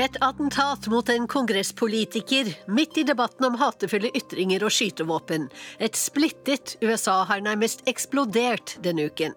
[0.00, 5.50] Et attentat mot en kongresspolitiker midt i debatten om hatefulle ytringer og skytevåpen.
[5.76, 9.34] Et splittet USA har nærmest eksplodert denne uken.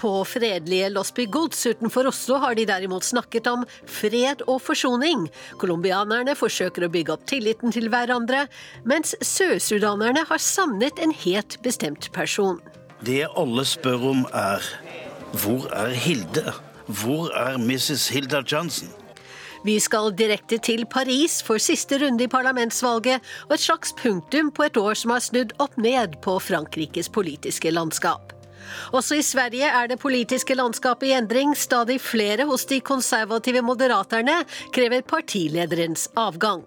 [0.00, 5.26] På fredelige Losby Goods utenfor Oslo har de derimot snakket om fred og forsoning.
[5.60, 8.46] Colombianerne forsøker å bygge opp tilliten til hverandre,
[8.88, 12.56] mens sørsudanerne har savnet en helt bestemt person.
[13.04, 14.64] Det alle spør om er
[15.42, 16.56] hvor er Hilde?
[16.88, 18.08] Hvor er Mrs.
[18.14, 18.88] Hilda Johnson?
[19.68, 24.64] Vi skal direkte til Paris for siste runde i parlamentsvalget, og et slags punktum på
[24.64, 28.32] et år som har snudd opp ned på Frankrikes politiske landskap.
[28.96, 31.52] Også i Sverige er det politiske landskapet i endring.
[31.56, 34.40] Stadig flere hos de konservative moderaterne
[34.72, 36.64] krever partilederens avgang.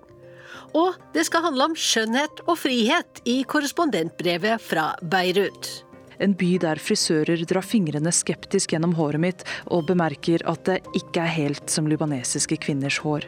[0.78, 5.91] Og det skal handle om skjønnhet og frihet i korrespondentbrevet fra Beirut.
[6.22, 11.24] En by der frisører drar fingrene skeptisk gjennom håret mitt og bemerker at det ikke
[11.24, 13.26] er helt som libanesiske kvinners hår.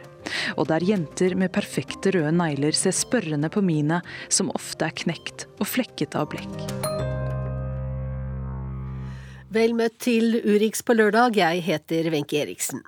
[0.54, 4.00] Og der jenter med perfekte røde negler ser spørrende på mine,
[4.30, 6.58] som ofte er knekt og flekket av blekk.
[9.54, 12.82] Vel møtt til Urix på lørdag, jeg heter Wenche Eriksen.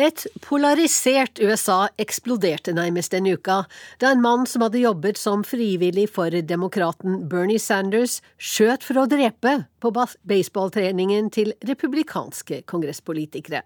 [0.00, 3.58] Et polarisert USA eksploderte nærmest denne uka
[4.00, 9.08] da en mann som hadde jobbet som frivillig for demokraten Bernie Sanders, skjøt for å
[9.10, 13.60] drepe på baseballtreningen til republikanske kongresspolitikere.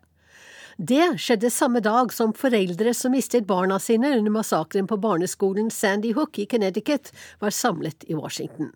[0.75, 6.17] Det skjedde samme dag som foreldre som mistet barna sine under massakren på barneskolen Sandy
[6.17, 8.73] Hook i Connecticut, var samlet i Washington.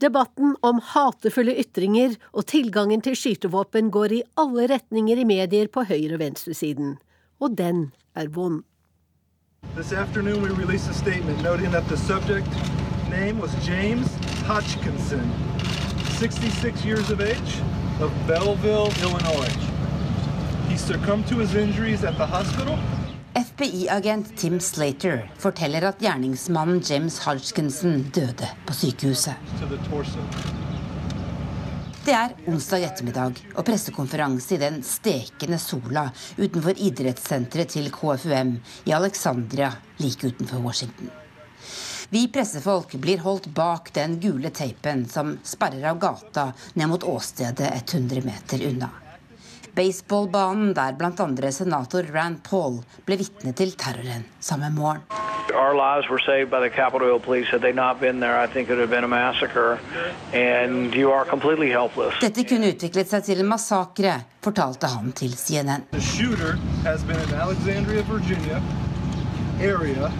[0.00, 5.84] Debatten om hatefulle ytringer og tilgangen til skytevåpen går i alle retninger i medier på
[5.88, 6.98] høyre- og venstresiden.
[7.40, 8.62] Og den er vond.
[9.76, 12.48] This afternoon we released a statement noting that the subject
[13.10, 14.08] name was James
[14.46, 15.22] Hodgkinson,
[16.18, 17.62] 66 years of age,
[18.26, 19.52] Belleville, Illinois.
[20.68, 22.78] He succumbed to his injuries at the hospital
[23.38, 29.38] FBI-agent Tim Slater forteller at gjerningsmannen James Hodgkinson døde på sykehuset.
[32.02, 38.56] Det er onsdag ettermiddag og pressekonferanse i den stekende sola utenfor idrettssenteret til KFUM
[38.90, 39.70] i Alexandria
[40.02, 41.12] like utenfor Washington.
[42.10, 47.70] Vi pressefolk blir holdt bak den gule teipen som sperrer av gata ned mot åstedet
[47.84, 48.90] 100 meter unna
[49.78, 51.52] baseballbanen der bl.a.
[51.52, 55.04] senator Rand Paul ble vitne til terroren samme morgen.
[55.54, 57.48] Our lives were saved by the Capitol Hill police.
[57.48, 59.78] Had they not been there, I think it would have been a massacre.
[60.34, 62.14] And you are completely helpless.
[62.20, 65.88] Dette kunne utviklet seg til en massakre, fortalte han til CNN.
[65.96, 68.60] The shooter has been in Alexandria, Virginia
[69.60, 70.12] area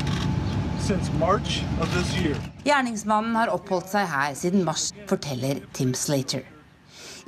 [0.80, 2.36] since March of this year.
[2.64, 6.57] Gjerningsmannen har oppholdt seg her siden mars, forteller Tim Slater.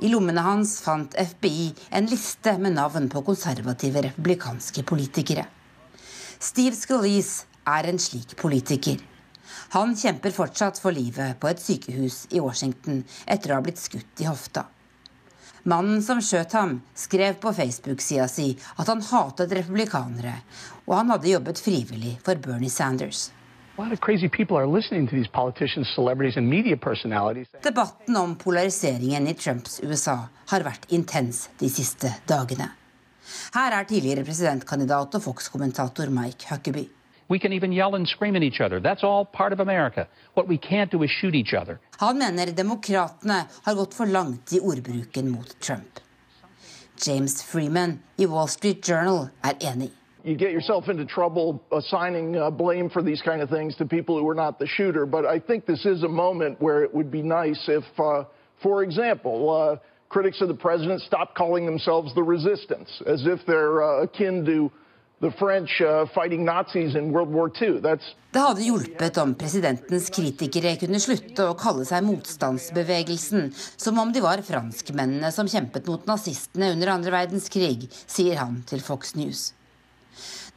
[0.01, 5.43] I lommene hans fant FBI en liste med navn på konservative republikanske politikere.
[6.41, 8.97] Steve Scalise er en slik politiker.
[9.75, 14.23] Han kjemper fortsatt for livet på et sykehus i Washington etter å ha blitt skutt
[14.23, 14.65] i hofta.
[15.69, 18.47] Mannen som skjøt ham, skrev på Facebook-sida si
[18.81, 20.33] at han hatet republikanere,
[20.89, 23.27] og han hadde jobbet frivillig for Bernie Sanders.
[27.63, 30.17] Debatten om polariseringen i Trumps USA
[30.51, 32.67] har vært intens de siste dagene.
[33.55, 36.89] Her er tidligere presidentkandidat og Fox-kommentator Mike Huckabee.
[42.03, 46.03] Han mener demokratene har gått for langt i ordbruken mot Trump.
[47.07, 49.93] James Freeman i Wall Street Journal er enig
[50.23, 54.17] you get yourself into trouble assigning uh, blame for these kind of things to people
[54.17, 55.05] who were not the shooter.
[55.05, 58.25] But I think this is a moment where it would be nice if, uh,
[58.61, 59.77] for example, uh,
[60.09, 64.71] critics of the president stopped calling themselves the resistance, as if they're uh, akin to
[65.37, 66.45] French uh, fighting
[68.31, 74.23] Det hadde hjulpet om presidentens kritikere kunne slutte å kalle seg motstandsbevegelsen, som om de
[74.25, 79.51] var franskmennene som kjempet mot nazistene under andre verdenskrig, sier han til Fox News.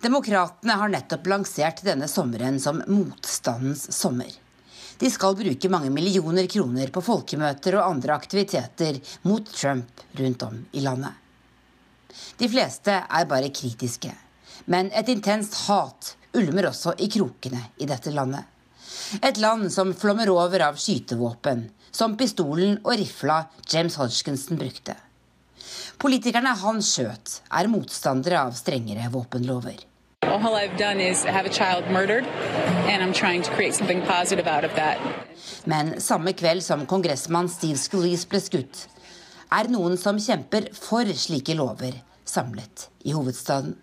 [0.05, 4.29] Demokratene har nettopp lansert denne sommeren som motstandens sommer.
[5.01, 10.59] De skal bruke mange millioner kroner på folkemøter og andre aktiviteter mot Trump rundt om
[10.77, 11.15] i landet.
[12.37, 14.12] De fleste er bare kritiske,
[14.69, 18.45] men et intenst hat ulmer også i krokene i dette landet.
[19.25, 23.41] Et land som flommer over av skytevåpen, som pistolen og rifla
[23.73, 24.99] James Hodgkinson brukte.
[25.97, 29.94] Politikerne han skjøt, er motstandere av strengere våpenlover.
[30.29, 32.26] All I've done is have a child murdered,
[32.91, 34.99] and I'm trying to create something positive out of that.
[35.67, 38.87] Men samme kveld som kongressmann Steve Scalise ble skutt,
[39.53, 43.76] er noen som kjemper for slike lover, samlet i hovedstaden.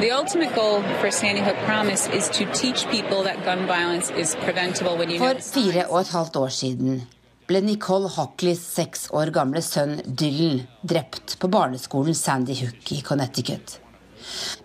[0.00, 4.34] The ultimate goal for Sandy Hook Promise is to teach people that gun violence is
[4.36, 7.02] preventable when you For fire og et halvt år siden
[7.46, 13.78] ble Nicole Hockleys seks år gamle sønn Dylan drept på barneskolen Sandy Hook i Connecticut.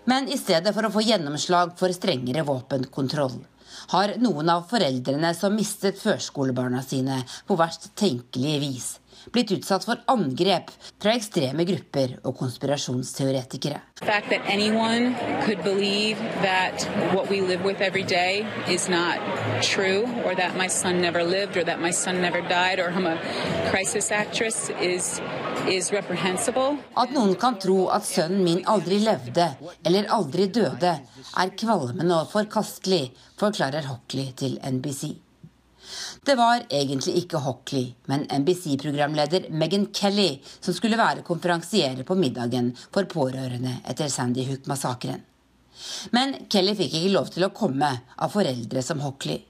[0.04, 3.40] Men i stedet for å få gjennomslag for strengere våpenkontroll,
[3.92, 8.88] har noen av foreldrene som mistet førskolebarna sine på verst tenkelige vis,
[9.34, 10.70] blitt utsatt for angrep
[11.02, 13.80] fra ekstreme grupper og konspirasjonsteoretikere.
[19.62, 23.06] True, or that my son never lived, or that my son never died, or I'm
[23.06, 23.18] a
[23.70, 25.20] crisis actress is.
[25.62, 29.44] At noen kan tro at sønnen min aldri levde
[29.86, 30.94] eller aldri døde,
[31.38, 35.12] er kvalmende og forkastelig, forklarer Hockley til NBC.
[36.26, 42.72] Det var egentlig ikke Hockley, men NBC-programleder Megan Kelly som skulle være konferansierer på middagen
[42.90, 45.22] for pårørende etter Sandy Hook-massakren.
[46.14, 49.40] Men Kelly fikk ikke lov til å komme av foreldre som Hockley.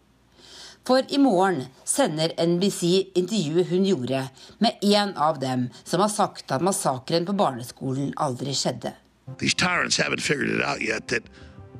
[0.86, 4.24] For i morgen sender NBC intervjuet hun gjorde
[4.58, 8.96] med en av dem som har sagt at massakren på barneskolen aldri skjedde.
[9.38, 11.22] These tyrants haven't figured it out yet that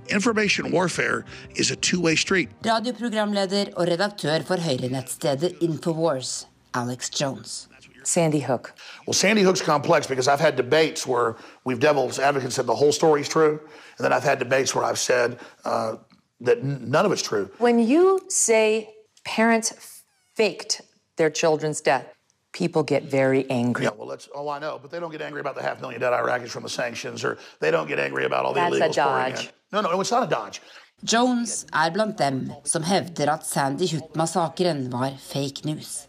[0.08, 1.24] information warfare
[1.56, 2.48] is a two-way street.
[2.62, 7.68] Radioprogramleder og redaktør for høyrenettstedet Infowars, Alex Jones.
[8.04, 8.72] Sandy Hook.
[9.06, 12.92] Well, Sandy Hook's complex because I've had debates where we've devil's advocates said the whole
[12.92, 13.60] story's true,
[13.96, 15.96] and then I've had debates where I've said uh,
[16.42, 17.50] that none of it's true.
[17.58, 18.90] When you say
[19.24, 20.02] parents
[20.34, 20.82] faked
[21.16, 22.06] their children's death,
[22.52, 23.84] people get very angry.
[23.84, 24.78] Yeah, well, that's oh, I know.
[24.80, 27.38] But they don't get angry about the half million dead Iraqis from the sanctions, or
[27.60, 29.44] they don't get angry about all the That's a illegals pouring dodge.
[29.46, 29.52] in.
[29.72, 30.60] No, no, it's not a dodge.
[31.04, 36.06] Jones er blant dem som hevder at Sandy Hook-massakren var fake news.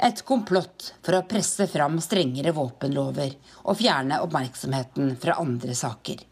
[0.00, 6.24] Et komplott for å presse fram strengere våpenlover og fjerne oppmerksomheten fra andre saker.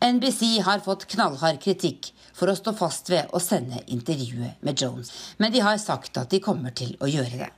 [0.00, 5.12] NBC har fått knallhard kritikk for å stå fast ved å sende intervjuet med Jones,
[5.38, 7.52] men de har sagt at de kommer til å gjøre det.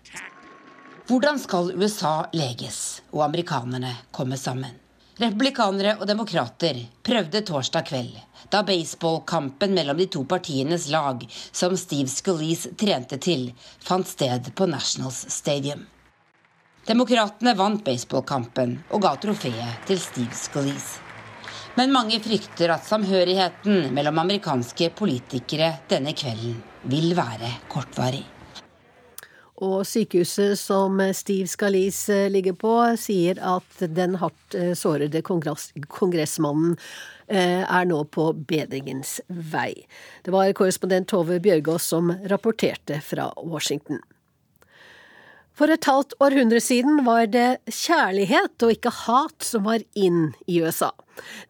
[1.11, 4.77] Hvordan skal USA leges og amerikanerne komme sammen?
[5.21, 8.15] Republikanere og demokrater prøvde torsdag kveld,
[8.49, 13.51] da baseballkampen mellom de to partienes lag, som Steve Scalise trente til,
[13.85, 15.85] fant sted på Nationals Stadium.
[16.89, 21.10] Demokratene vant baseballkampen og ga trofeet til Steve Scalise.
[21.79, 26.59] Men mange frykter at samhørigheten mellom amerikanske politikere denne kvelden
[26.91, 28.25] vil være kortvarig.
[29.61, 36.79] Og sykehuset som Steve Scalise ligger på, sier at den hardt eh, sårede kongress kongressmannen
[37.29, 39.75] eh, er nå på bedringens vei.
[40.25, 44.01] Det var korrespondent Tove Bjørgaas som rapporterte fra Washington.
[45.61, 50.63] For et halvt århundre siden var det kjærlighet og ikke hat som var inn i
[50.65, 50.89] USA.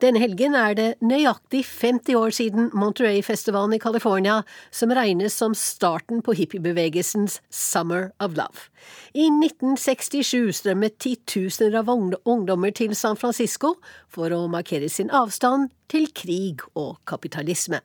[0.02, 4.40] Denne helgen er det nøyaktig 50 år siden Monterey-festivalen i California,
[4.74, 8.66] som regnes som starten på hippiebevegelsens Summer of Love.
[9.14, 13.76] I 1967 strømmet titusener av ungdommer til San Francisco
[14.10, 17.78] for å markere sin avstand til krig og kapitalisme.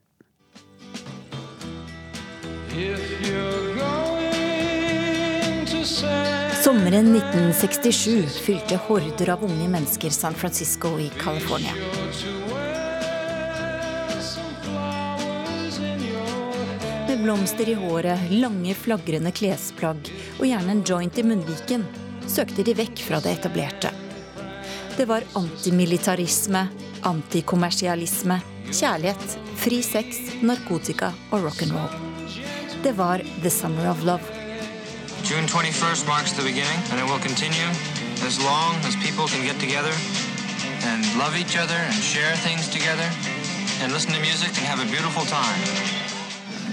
[6.66, 11.74] Sommeren 1967 fylte horder av unge mennesker San Francisco i California.
[17.08, 21.86] Med blomster i håret, lange, flagrende klesplagg og gjerne en joint i munnviken
[22.26, 23.92] søkte de vekk fra det etablerte.
[24.98, 26.64] Det var antimilitarisme,
[27.06, 28.40] antikommersialisme,
[28.72, 31.94] kjærlighet, fri sex, narkotika og rock'n'roll.
[32.82, 34.35] Det var The Summer of Love.
[35.26, 37.66] June 21st marks the beginning, and it will continue
[38.22, 39.92] as long as people can get together
[40.84, 43.10] and love each other and share things together
[43.82, 45.60] and listen to music and have a beautiful time.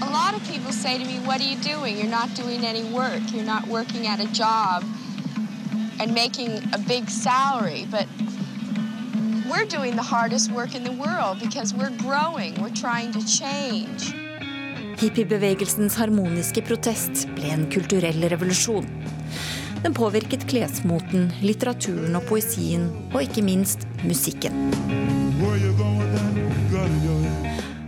[0.03, 1.97] A lot of people say to me, What are you doing?
[1.97, 3.23] You're not doing any work.
[3.33, 4.83] You're not working at a job
[5.99, 7.87] and making a big salary.
[7.89, 8.07] But
[9.49, 14.13] we're doing the hardest work in the world because we're growing, we're trying to change.
[14.99, 18.85] Hippiebevegelsens harmoniske protest ble en kulturell revolusjon.
[19.83, 24.55] Den påvirket klesmoten, litteraturen og poesien, og ikke minst musikken.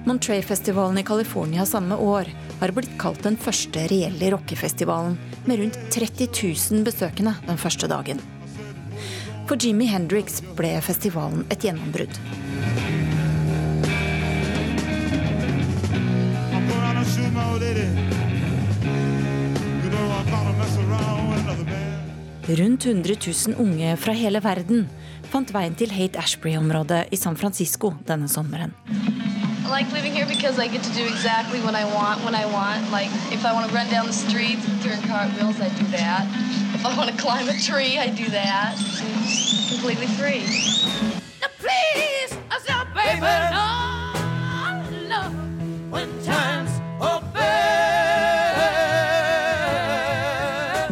[0.05, 6.29] Montrey-festivalen i California samme år har blitt kalt den første reelle rockefestivalen, med rundt 30
[6.29, 8.21] 000 besøkende den første dagen.
[9.45, 12.17] For Jimmy Hendrix ble festivalen et gjennombrudd.
[22.47, 24.83] Rundt 100 000 unge fra hele verden
[25.31, 28.73] fant veien til Hate Ashbury-området i San Francisco denne sommeren.
[29.65, 32.45] I like living here because I get to do exactly what I want when I
[32.45, 32.91] want.
[32.91, 36.29] Like if I want to run down the street doing cartwheels, I do that.
[36.75, 38.77] If I want to climb a tree, I do that.
[38.77, 40.45] It's completely free.
[41.41, 43.25] Now please, I said, baby,
[43.57, 43.84] no,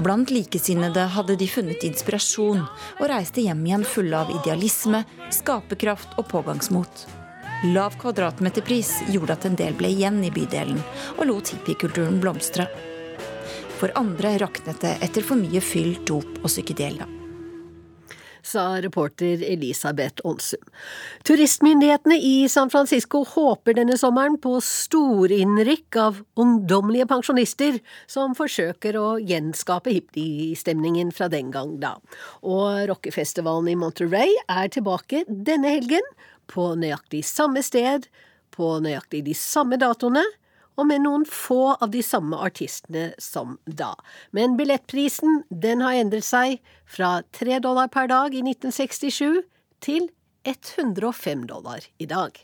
[0.04, 6.28] Blant likesinnede hadde de funnet inspirasjon og reiste hjem igjen fulle av idealisme, skaperkraft og
[6.34, 7.06] pågangsmot.
[7.72, 10.82] Lav kvadratmeterpris gjorde at en del ble igjen i bydelen,
[11.16, 12.68] og lot hippiekulturen blomstre.
[13.80, 17.08] For andre raknet det etter for mye fyll, dop og psykedelia.
[18.44, 20.62] Sa reporter Elisabeth Aansum.
[21.28, 27.80] Turistmyndighetene i San Francisco håper denne sommeren på storinnrykk av ungdommelige pensjonister
[28.12, 31.96] som forsøker å gjenskape hippiestemningen fra den gang da.
[32.44, 36.06] Og rockefestivalen i Monterey er tilbake denne helgen,
[36.52, 38.10] på nøyaktig samme sted,
[38.54, 40.26] på nøyaktig de samme datoene,
[40.78, 43.94] og med noen få av de samme artistene som da.
[44.32, 49.44] Men billettprisen den har endret seg fra tre dollar per dag i 1967
[49.84, 50.10] til
[50.50, 52.44] 105 dollar i dag.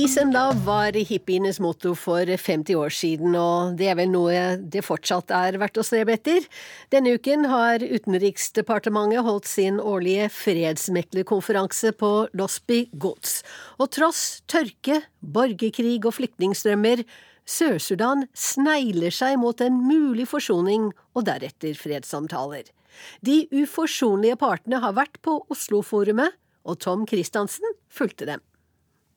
[0.00, 4.54] Peace and love var hippienes motto for 50 år siden, og det er vel noe
[4.72, 6.46] det fortsatt er verdt å strebe etter.
[6.88, 13.42] Denne uken har Utenriksdepartementet holdt sin årlige fredsmeklerkonferanse på Losby Gods.
[13.76, 17.04] Og tross tørke, borgerkrig og flyktningstrømmer,
[17.44, 22.72] Sør-Sudan snegler seg mot en mulig forsoning og deretter fredssamtaler.
[23.20, 28.40] De uforsonlige partene har vært på Oslo-forumet, og Tom Christiansen fulgte dem.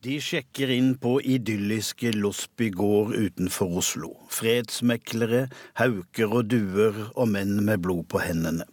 [0.03, 4.09] De sjekker inn på idylliske Losby gård utenfor Oslo.
[4.27, 5.45] Fredsmeklere,
[5.79, 8.65] hauker og duer og menn med blod på hendene.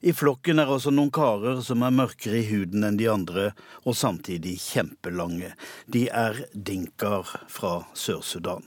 [0.00, 3.50] I flokken er også noen karer som er mørkere i huden enn de andre,
[3.84, 5.50] og samtidig kjempelange.
[5.92, 8.64] De er dinkaer fra Sør-Sudan.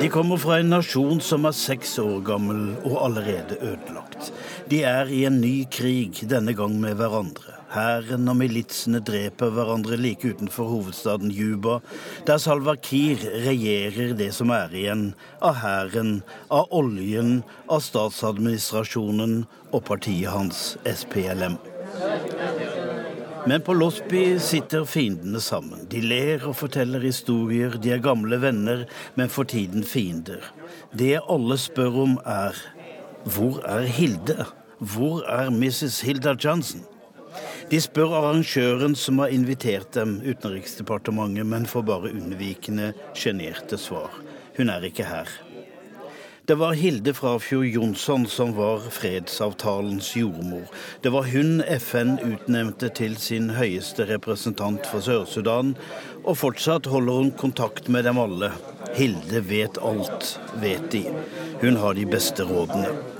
[0.00, 4.28] De kommer fra en nasjon som er seks år gammel og allerede ødelagt.
[4.68, 7.59] De er i en ny krig, denne gang med hverandre.
[7.70, 11.78] Hæren og militsene dreper hverandre like utenfor hovedstaden Juba,
[12.26, 15.04] der Salwa Kiir regjerer det som er igjen
[15.38, 16.16] av hæren,
[16.50, 21.60] av oljen, av statsadministrasjonen og partiet hans, SPLM.
[23.46, 25.86] Men på Losby sitter fiendene sammen.
[25.88, 27.78] De ler og forteller historier.
[27.80, 28.84] De er gamle venner,
[29.14, 30.42] men for tiden fiender.
[30.92, 32.58] Det alle spør om, er
[33.24, 34.44] hvor er Hilde?
[34.78, 36.00] Hvor er Mrs.
[36.00, 36.84] Hilda Johnson?
[37.70, 44.16] De spør arrangøren som har invitert dem, Utenriksdepartementet, men får bare unnvikende, sjenerte svar.
[44.56, 45.30] Hun er ikke her.
[46.50, 50.64] Det var Hilde Frafjord Jonsson som var fredsavtalens jordmor.
[51.04, 55.76] Det var hun FN utnevnte til sin høyeste representant for Sør-Sudan,
[56.24, 58.50] og fortsatt holder hun kontakt med dem alle.
[58.98, 61.06] Hilde vet alt, vet de.
[61.62, 63.19] Hun har de beste rådene.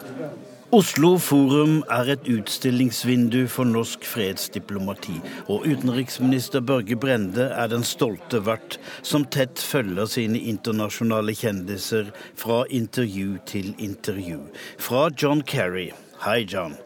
[0.71, 5.17] Oslo Forum er et utstillingsvindu for norsk fredsdiplomati,
[5.51, 12.61] og utenriksminister Børge Brende er den stolte vert som tett følger sine internasjonale kjendiser fra
[12.71, 14.45] intervju til intervju.
[14.79, 15.89] Fra John Kerry,
[16.23, 16.77] hei John,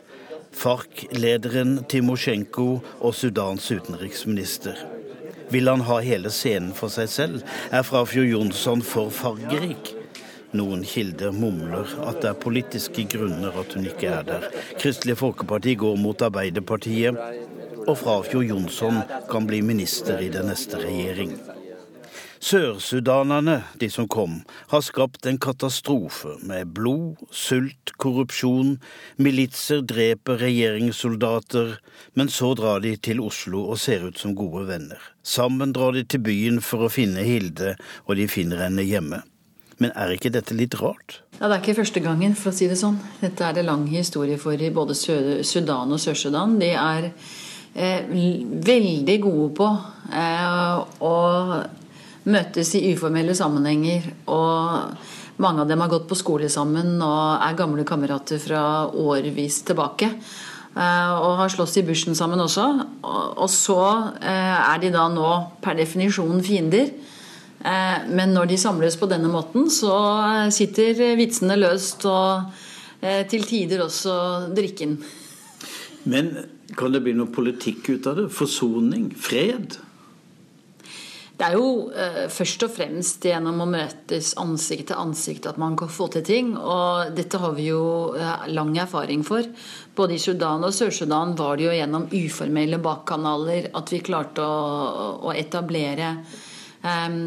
[0.57, 2.69] FARC-lederen Timosjenko
[3.01, 4.81] og Sudans utenriksminister.
[5.53, 7.45] Vil han ha hele scenen for seg selv?
[7.69, 9.93] Er Frafjord Jonsson for fargerik?
[10.55, 14.47] Noen kilder mumler at det er politiske grunner at hun ikke er der.
[14.79, 17.19] Kristelig Folkeparti går mot Arbeiderpartiet,
[17.85, 21.35] og Frafjord Jonsson kan bli minister i den neste regjering.
[22.45, 28.75] Sørsudanerne, de som kom, har skapt en katastrofe med blod, sult, korrupsjon.
[29.17, 31.79] Militser dreper regjeringssoldater,
[32.13, 35.01] men så drar de til Oslo og ser ut som gode venner.
[35.25, 39.25] Sammen drar de til byen for å finne Hilde, og de finner henne hjemme.
[39.83, 41.21] Men er ikke dette litt rart?
[41.41, 42.99] Ja, Det er ikke første gangen, for å si det sånn.
[43.21, 46.59] Dette er det lang historie for i både Sudan og Sør-Sudan.
[46.61, 47.11] De er
[47.75, 49.71] eh, veldig gode på
[50.15, 51.15] eh, å
[52.31, 54.09] møtes i uformelle sammenhenger.
[54.31, 59.63] Og mange av dem har gått på skole sammen og er gamle kamerater fra årvis
[59.67, 60.13] tilbake.
[60.75, 62.67] Eh, og har slåss i bushen sammen også.
[63.05, 63.81] Og, så
[64.19, 66.91] eh, er de da nå per definisjon fiender.
[67.65, 69.95] Eh, men når de samles på denne måten, så
[70.53, 72.53] sitter vitsene løst, og
[73.01, 74.17] eh, til tider også
[74.55, 74.99] drikken.
[76.05, 76.35] Men
[76.77, 78.29] Kan det bli noe politikk ut av det?
[78.35, 79.11] Forsoning?
[79.17, 79.77] Fred?
[81.35, 85.75] Det er jo eh, først og fremst gjennom å møtes ansikt til ansikt at man
[85.79, 86.53] kan få til ting.
[86.55, 89.43] Og dette har vi jo eh, lang erfaring for.
[89.99, 95.09] Både i Sudan og Sør-Sudan var det jo gjennom uformelle bakkanaler at vi klarte å,
[95.27, 96.15] å etablere
[96.85, 97.19] eh,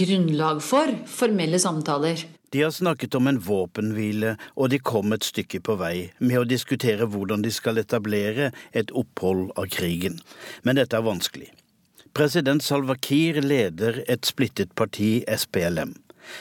[0.00, 2.24] grunnlag for formelle samtaler.
[2.54, 6.48] De har snakket om en våpenhvile, og de kom et stykke på vei med å
[6.48, 10.20] diskutere hvordan de skal etablere et opphold av krigen.
[10.62, 11.50] Men dette er vanskelig.
[12.16, 15.92] President Salva Kiir leder et splittet parti, SPLM.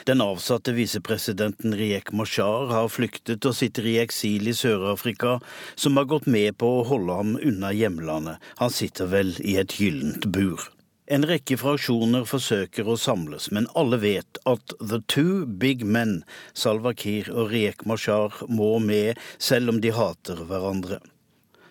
[0.08, 5.40] Den avsatte visepresidenten Riek Mashar har flyktet og sitter i eksil i Sør-Afrika,
[5.76, 8.40] som har gått med på å holde ham unna hjemlandet.
[8.62, 10.70] Han sitter vel i et gyllent bur.
[11.06, 16.24] En rekke fraksjoner forsøker å samles, men alle vet at the two big men,
[16.58, 20.98] Salva Kiir og Riek Mashar, må med, selv om de hater hverandre.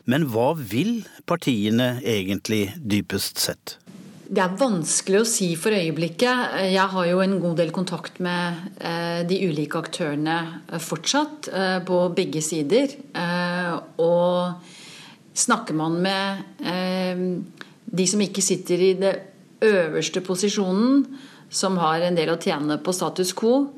[0.06, 3.78] Men hva vil partiene egentlig dypest sett?
[4.24, 6.54] Det er vanskelig å si for øyeblikket.
[6.70, 10.38] Jeg har jo en god del kontakt med eh, de ulike aktørene
[10.70, 12.94] eh, fortsatt, eh, på begge sider.
[13.98, 14.70] Og
[15.34, 19.14] snakker man med de som ikke sitter i det
[19.64, 21.04] øverste posisjonen,
[21.50, 23.68] som har en del å tjene på status quo,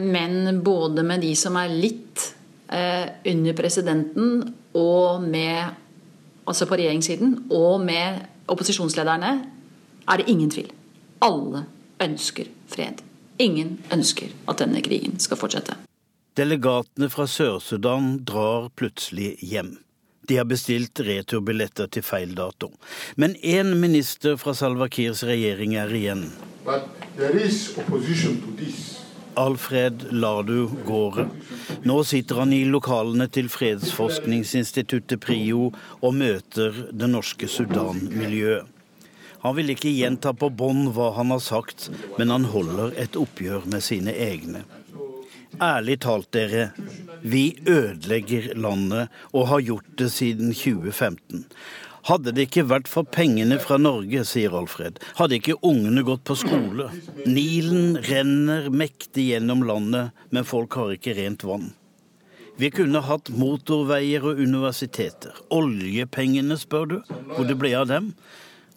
[0.00, 2.24] men både med de som er litt
[2.70, 5.76] under presidenten, og med
[6.48, 9.32] altså på regjeringssiden, og med opposisjonslederne,
[10.10, 10.72] er det ingen tvil.
[11.22, 11.66] Alle
[12.02, 13.04] ønsker fred.
[13.38, 15.76] Ingen ønsker at denne krigen skal fortsette.
[16.38, 19.76] Delegatene fra Sør-Sudan drar plutselig hjem.
[20.30, 22.68] De har bestilt returbilletter til feil dato.
[23.18, 26.22] Men én minister fra Salva Kirs regjering er igjen.
[29.42, 31.26] Alfred Ladu Gårde.
[31.82, 38.70] Nå sitter han i lokalene til fredsforskningsinstituttet PRIO og møter det norske Sudan-miljøet.
[39.42, 41.88] Han vil ikke gjenta på bånd hva han har sagt,
[42.20, 44.62] men han holder et oppgjør med sine egne.
[45.58, 46.70] Ærlig talt, dere.
[47.22, 51.46] Vi ødelegger landet, og har gjort det siden 2015.
[52.08, 56.38] Hadde det ikke vært for pengene fra Norge, sier Alfred, hadde ikke ungene gått på
[56.38, 56.88] skole.
[57.26, 61.72] Nilen renner mektig gjennom landet, men folk har ikke rent vann.
[62.60, 65.36] Vi kunne hatt motorveier og universiteter.
[65.52, 66.96] Oljepengene, spør du.
[67.34, 68.10] Hvor det ble av dem?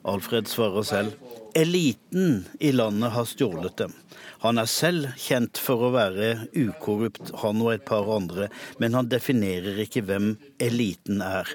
[0.07, 1.17] Alfred svarer selv.
[1.55, 3.95] Eliten i landet har stjålet dem.
[4.43, 8.49] Han er selv kjent for å være ukorrupt, han og et par andre,
[8.81, 11.47] men han definerer ikke hvem eliten er.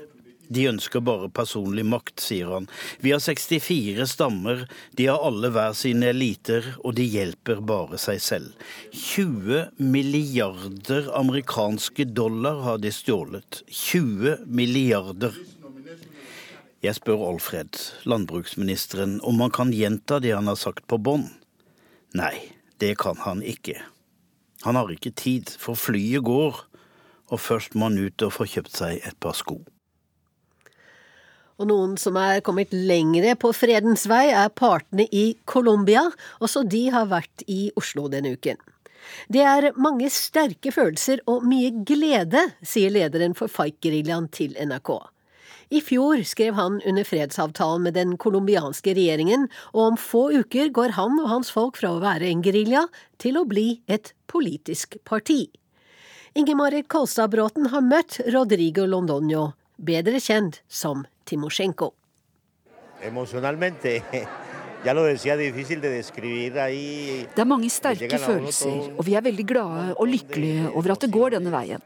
[0.49, 2.69] De ønsker bare personlig makt, sier han.
[3.05, 4.65] Vi har 64 stammer,
[4.97, 8.67] de har alle hver sine eliter, og de hjelper bare seg selv.
[8.97, 13.63] 20 milliarder amerikanske dollar har de stjålet.
[13.69, 15.37] 20 milliarder.
[16.81, 17.77] Jeg spør Alfred,
[18.09, 21.29] landbruksministeren, om han kan gjenta det han har sagt på bånd.
[22.17, 22.39] Nei,
[22.83, 23.77] det kan han ikke.
[24.67, 26.63] Han har ikke tid, for flyet går,
[27.29, 29.61] og først må han ut og få kjøpt seg et par sko.
[31.59, 36.05] Og noen som er kommet lengre på fredens vei, er partene i Colombia.
[36.39, 38.61] Også de har vært i Oslo denne uken.
[39.33, 44.93] Det er mange sterke følelser og mye glede, sier lederen for FAIC-geriljaen til NRK.
[45.69, 50.95] I fjor skrev han under fredsavtalen med den colombianske regjeringen, og om få uker går
[50.97, 52.87] han og hans folk fra å være en gerilja
[53.21, 55.51] til å bli et politisk parti.
[56.39, 61.93] Ingemarit Kolstad Bråten har møtt Rodrigo Londoño, bedre kjent som Timosjenko.
[64.79, 64.93] Det
[67.43, 71.35] er mange sterke følelser, og vi er veldig glade og lykkelige over at det går
[71.35, 71.83] denne veien.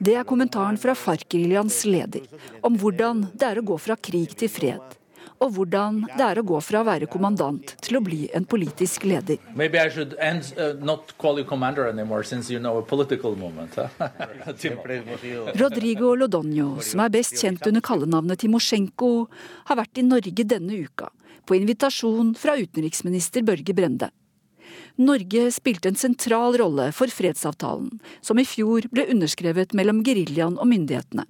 [0.00, 2.26] Det er kommentaren fra FARC-geriljaens leder
[2.64, 5.00] om hvordan det er å gå fra krig til fred.
[5.42, 9.04] Og hvordan det er å gå fra å være kommandant til å bli en politisk
[9.08, 9.40] leder.
[9.58, 10.78] End, uh,
[11.90, 12.84] anymore, you know
[13.36, 13.78] moment,
[15.60, 19.12] Rodrigo Lodonio, som er best kjent under kallenavnet Timosjenko,
[19.68, 21.10] har vært i Norge denne uka,
[21.44, 24.12] på invitasjon fra utenriksminister Børge Brende.
[24.94, 30.70] Norge spilte en sentral rolle for fredsavtalen, som i fjor ble underskrevet mellom geriljaen og
[30.70, 31.24] myndighetene.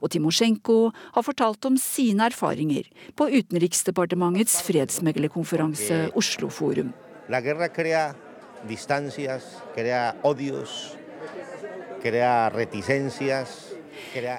[0.00, 0.78] Og Timosjenko
[1.12, 2.88] har fortalt om sine erfaringer
[3.18, 6.94] på Utenriksdepartementets fredsmeglerkonferanse Oslo Forum.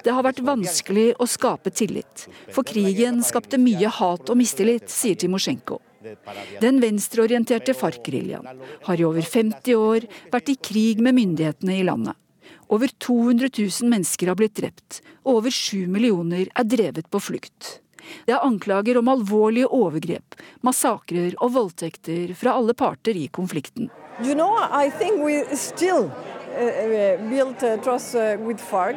[0.06, 5.14] Det har vært vanskelig å skape tillit, for krigen skapte mye hat og mistillit, sier
[5.14, 5.85] Timosjenko.
[6.60, 12.14] Den venstreorienterte FARC-geriljaen har i over 50 år vært i krig med myndighetene i landet.
[12.72, 17.76] Over 200 000 mennesker har blitt drept, og over 7 millioner er drevet på flukt.
[18.26, 23.90] Det er anklager om alvorlige overgrep, massakrer og voldtekter fra alle parter i konflikten.
[24.22, 26.10] You know, I think we still
[26.56, 28.96] uh, build uh, trust uh, with FARC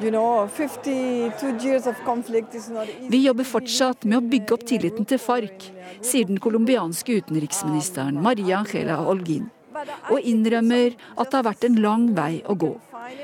[0.00, 3.08] you know, 52 years of conflict is not easy.
[3.08, 8.60] Vi jobber fortsatt med å bygge opp tilliten til FARC, sier den colombianske utenriksministeren Maria
[8.60, 9.50] Angela Holguin,
[10.10, 12.72] og innrømmer at det har vært en lang vei å gå.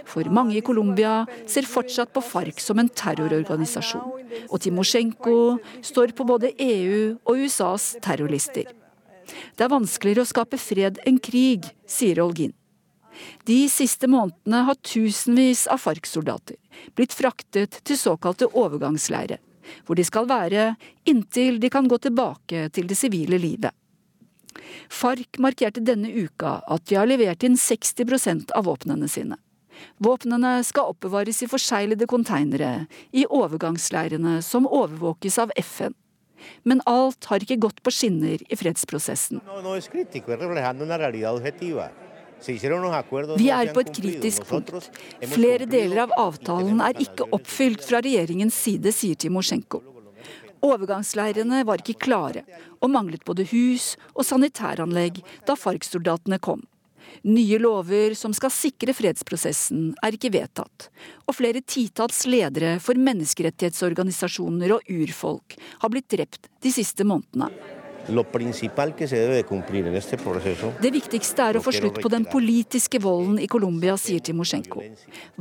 [0.07, 4.25] For mange i Colombia ser fortsatt på FARC som en terrororganisasjon.
[4.51, 8.67] Og Timosjenko står på både EU og USAs terrorlister.
[9.27, 12.55] Det er vanskeligere å skape fred enn krig, sier Olgin.
[13.49, 16.59] De siste månedene har tusenvis av FARC-soldater
[16.99, 19.39] blitt fraktet til såkalte overgangsleire,
[19.87, 20.69] hvor de skal være
[21.09, 23.73] inntil de kan gå tilbake til det sivile livet.
[24.93, 29.39] FARC markerte denne uka at de har levert inn 60% av våpnene sine.
[30.01, 35.95] Våpnene skal oppbevares i forseglede konteinere i overgangsleirene som overvåkes av FN.
[36.69, 39.41] Men alt har ikke gått på skinner i fredsprosessen.
[42.45, 44.91] Vi er på et kritisk punkt.
[45.33, 49.83] Flere deler av avtalen er ikke oppfylt fra regjeringens side, sier Timosjenko.
[50.67, 52.45] Overgangsleirene var ikke klare,
[52.81, 56.65] og manglet både hus og sanitæranlegg da FARC-soldatene kom.
[57.27, 60.89] Nye lover som skal sikre fredsprosessen, er ikke vedtatt,
[61.27, 67.51] og flere titalls ledere for menneskerettighetsorganisasjoner og urfolk har blitt drept de siste månedene.
[70.81, 74.85] Det viktigste er å få slutt på den politiske volden i Colombia, sier Timosjenko.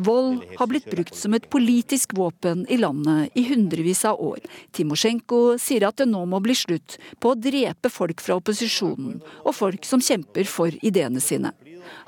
[0.08, 4.40] Vold har blitt brukt som et politisk våpen i landet i hundrevis av år.
[4.74, 9.54] Timosjenko sier at det nå må bli slutt på å drepe folk fra opposisjonen og
[9.56, 11.54] folk som kjemper for ideene sine.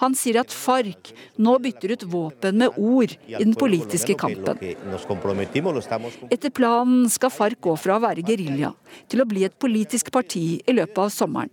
[0.04, 1.13] Han sier at FARC
[1.44, 4.60] nå bytter ut våpen med ord i den politiske kampen.
[6.32, 8.74] Etter planen skal FARC gå fra å være gerilja
[9.12, 11.52] til å bli et politisk parti i løpet av sommeren.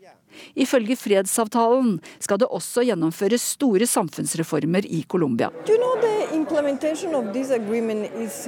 [0.59, 5.51] Ifølge fredsavtalen skal det også gjennomføres store samfunnsreformer i Colombia.
[5.69, 8.47] You know, the implementation of this agreement is,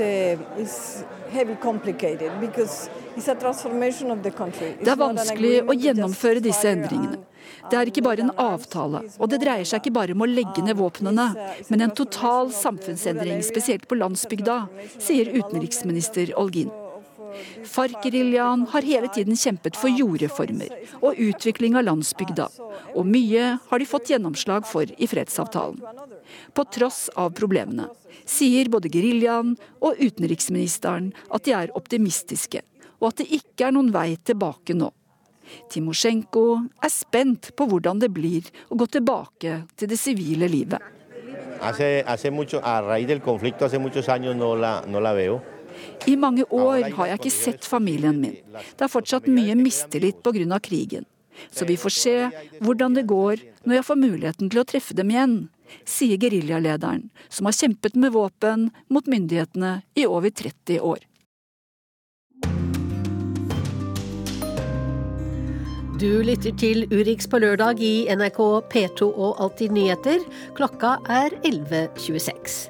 [0.59, 4.75] is heavy complicated because it's a transformation of the country.
[4.75, 7.23] It's Det er vanskelig å gjennomføre disse endringene.
[7.70, 10.64] Det er ikke bare en avtale, og det dreier seg ikke bare om å legge
[10.64, 11.29] ned våpnene,
[11.68, 14.59] men en total samfunnsendring, spesielt på landsbygda,
[14.96, 16.72] sier utenriksminister Olgin.
[17.66, 22.48] FARC-geriljaen har hele tiden kjempet for jordreformer og utvikling av landsbygda,
[22.96, 25.83] og mye har de fått gjennomslag for i fredsavtalen.
[26.57, 27.90] På tross av problemene
[28.26, 32.62] sier både geriljaen og utenriksministeren at de er optimistiske,
[33.00, 34.90] og at det ikke er noen vei tilbake nå.
[35.72, 36.44] Timosjenko
[36.82, 40.80] er spent på hvordan det blir å gå tilbake til det sivile livet.
[46.06, 48.38] I mange år har jeg ikke sett familien min.
[48.76, 50.61] Det er fortsatt mye mistillit pga.
[50.61, 51.04] krigen.
[51.50, 52.16] Så vi får se
[52.61, 55.37] hvordan det går når jeg får muligheten til å treffe dem igjen,
[55.85, 61.02] sier geriljalederen, som har kjempet med våpen mot myndighetene i over 30 år.
[65.96, 70.20] Du lytter til Urix på lørdag i NRK P2 og Alltid nyheter.
[70.59, 72.66] Klokka er 11.26.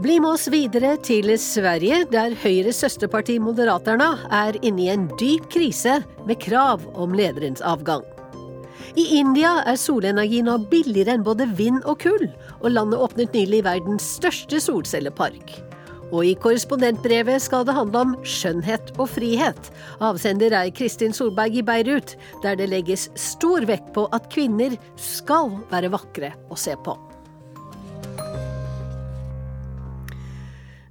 [0.00, 5.50] Bli med oss videre til Sverige, der Høyres søsterparti Moderaterna er inne i en dyp
[5.52, 8.06] krise med krav om lederens avgang.
[8.96, 12.30] I India er solenergi nå billigere enn både vind og kull,
[12.62, 15.58] og landet åpnet nylig verdens største solcellepark.
[16.10, 19.70] Og i korrespondentbrevet skal det handle om skjønnhet og frihet.
[20.04, 25.56] Avsender er Kristin Solberg i Beirut, der det legges stor vekt på at kvinner skal
[25.72, 26.96] være vakre å se på.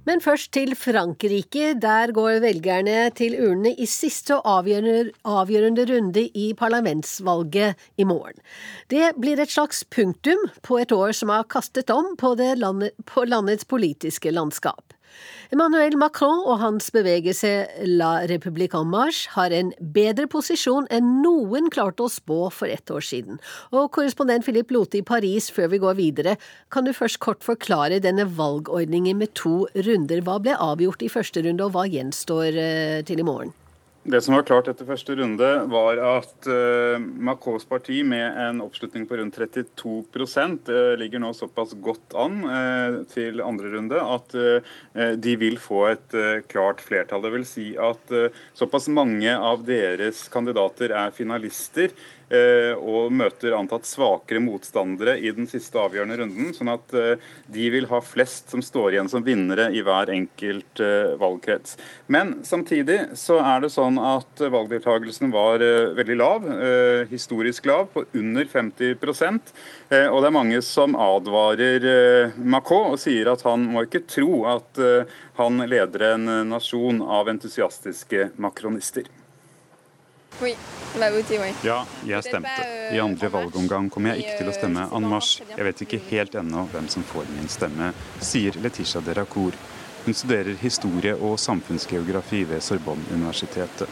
[0.04, 1.72] Men først til Frankrike.
[1.80, 8.36] Der går velgerne til urnene i siste og avgjørende, avgjørende runde i parlamentsvalget i morgen.
[8.92, 13.24] Det blir et slags punktum på et år som har kastet om på, landet, på
[13.24, 14.93] landets politiske landskap.
[15.54, 17.50] Emmanuel Macron og hans bevegelse
[17.86, 22.90] La République en Marche har en bedre posisjon enn noen klarte å spå for ett
[22.90, 23.38] år siden.
[23.70, 26.36] Og korrespondent Philip Lote i Paris, før vi går videre,
[26.74, 30.26] kan du først kort forklare denne valgordningen med to runder.
[30.26, 33.54] Hva ble avgjort i første runde, og hva gjenstår eh, til i morgen?
[34.04, 39.06] Det som var klart etter første runde, var at uh, Macrons parti med en oppslutning
[39.08, 39.94] på rundt 32
[40.68, 44.74] uh, ligger nå såpass godt an uh, til andre runde at uh,
[45.16, 46.18] de vil få et
[46.52, 47.24] klart flertall.
[47.24, 48.12] Det vil si at
[48.52, 52.23] såpass mange av deres kandidater er finalister Eh,
[52.78, 56.52] og møter antatt svakere motstandere i den siste avgjørende runden.
[56.56, 60.82] Sånn at eh, de vil ha flest som står igjen som vinnere i hver enkelt
[60.82, 61.78] eh, valgkrets.
[62.06, 65.62] Men samtidig så er det sånn at valgdeltakelsen var
[65.96, 66.46] veldig lav,
[67.10, 69.52] historisk lav, på under 50%
[70.10, 71.86] og det er mange som advarer
[72.38, 74.80] Macron og sier at han må ikke tro at
[75.38, 79.08] han leder en nasjon av entusiastiske makronister.
[81.66, 82.66] Ja, jeg stemte.
[82.94, 85.46] I andre valgomgang kommer jeg ikke til å stemme en masse.
[85.50, 87.92] Jeg vet ikke helt ennå hvem som får min stemme,
[88.22, 89.56] sier Letisha Deracour.
[90.04, 93.88] Hun studerer historie og samfunnsgeografi ved Sorbonne-universitetet.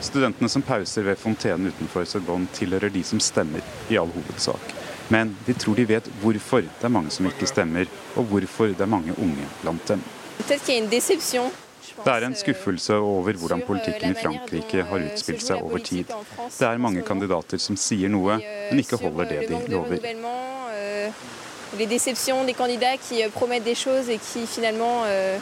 [0.00, 3.60] Studentene som pauser ved fontenen utenfor Sorbonne, tilhører de som stemmer,
[3.92, 4.72] i all hovedsak.
[5.12, 8.86] Men de tror de vet hvorfor det er mange som ikke stemmer, og hvorfor det
[8.86, 10.06] er mange unge blant dem.
[12.04, 16.04] Det er en skuffelse over hvordan politikken i Frankrike har utspilt seg over tid.
[16.58, 20.00] Det er mange kandidater som sier noe, men ikke holder det de lover.
[21.78, 25.38] Les déceptions des candidats qui promettent des choses et qui finalement euh,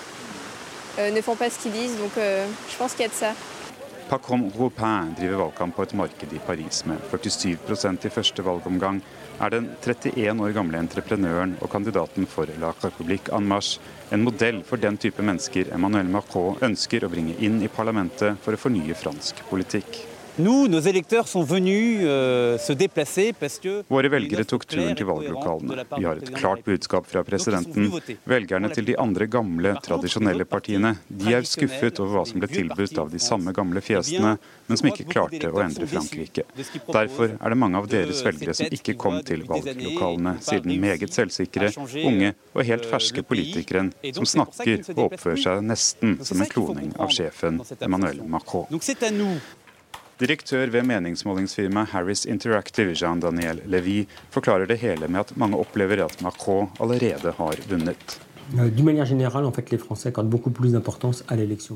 [0.99, 1.97] euh, ne font pas ce qu'ils disent.
[1.97, 3.33] Donc euh, je pense qu'il y a de ça.
[4.09, 9.03] Pacom Ropin driver valgkamp på et marked i Paris med 47% i første valgomgang
[9.45, 14.63] er den 31 år gamle entreprenøren og kandidaten for La République en Marche en modell
[14.65, 18.97] for den type mennesker Emmanuel Macron ønsker å bringe inn i parlamentet for å fornye
[18.97, 20.08] fransk politikk.
[20.39, 25.09] Nous, nos électeurs sont venus euh, se déplacer parce que Våre velgere tok turen til
[25.09, 25.83] valglokalene.
[25.97, 27.89] Vi har et klart budskap fra presidenten.
[28.31, 33.03] Velgerne til de andre gamle, tradisjonelle partiene de er skuffet over hva som ble tilbudt
[33.03, 34.37] av de samme gamle fjesene,
[34.69, 36.47] men som ikke klarte å endre Frankrike.
[36.87, 41.19] Derfor er det mange av deres velgere som ikke kom til valglokalene, sier den meget
[41.19, 41.75] selvsikre,
[42.07, 47.11] unge og helt ferske politikeren som snakker og oppfører seg nesten som en kloning av
[47.11, 48.71] sjefen Emmanuel Macron.
[50.19, 56.23] Direktør ved meningsmålingsfirmaet Harris Interactive, Jean-Daniel Levy, forklarer det hele med at mange opplever at
[56.23, 58.19] Macron allerede har vunnet.
[58.57, 58.71] Euh,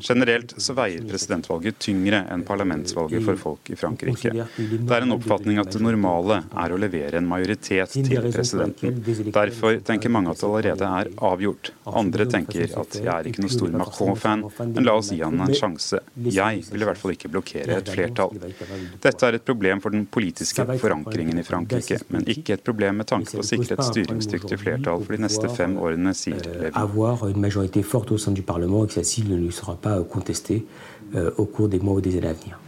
[0.01, 4.33] Generelt så veier presidentvalget tyngre enn parlamentsvalget for folk i Frankrike.
[4.33, 9.03] Det er en oppfatning at det normale er å levere en majoritet til presidenten.
[9.35, 11.73] Derfor tenker mange at det allerede er avgjort.
[11.93, 15.55] Andre tenker at jeg er ikke noen stor Macron-fan, men la oss gi han en
[15.59, 16.01] sjanse.
[16.25, 18.33] Jeg vil i hvert fall ikke blokkere et flertall.
[19.03, 23.13] Dette er et problem for den politiske forankringen i Frankrike, men ikke et problem med
[23.13, 27.41] tanke på å sikre et styringsdyktig flertall for de neste fem årene, sier avoir une
[27.41, 30.67] majorité forte au sein du Parlement et que celle-ci ne lui sera pas contestée
[31.15, 32.59] euh, au cours des mois ou des années à venir.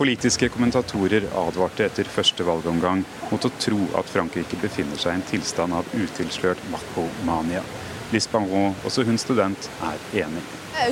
[0.00, 5.24] Politiske kommentatorer advarte etter første valgomgang mot å tro at Frankrike befinner seg i en
[5.28, 7.60] tilstand av utilslørt makromania.
[8.08, 10.40] Liz Banron, også hun student, er enig.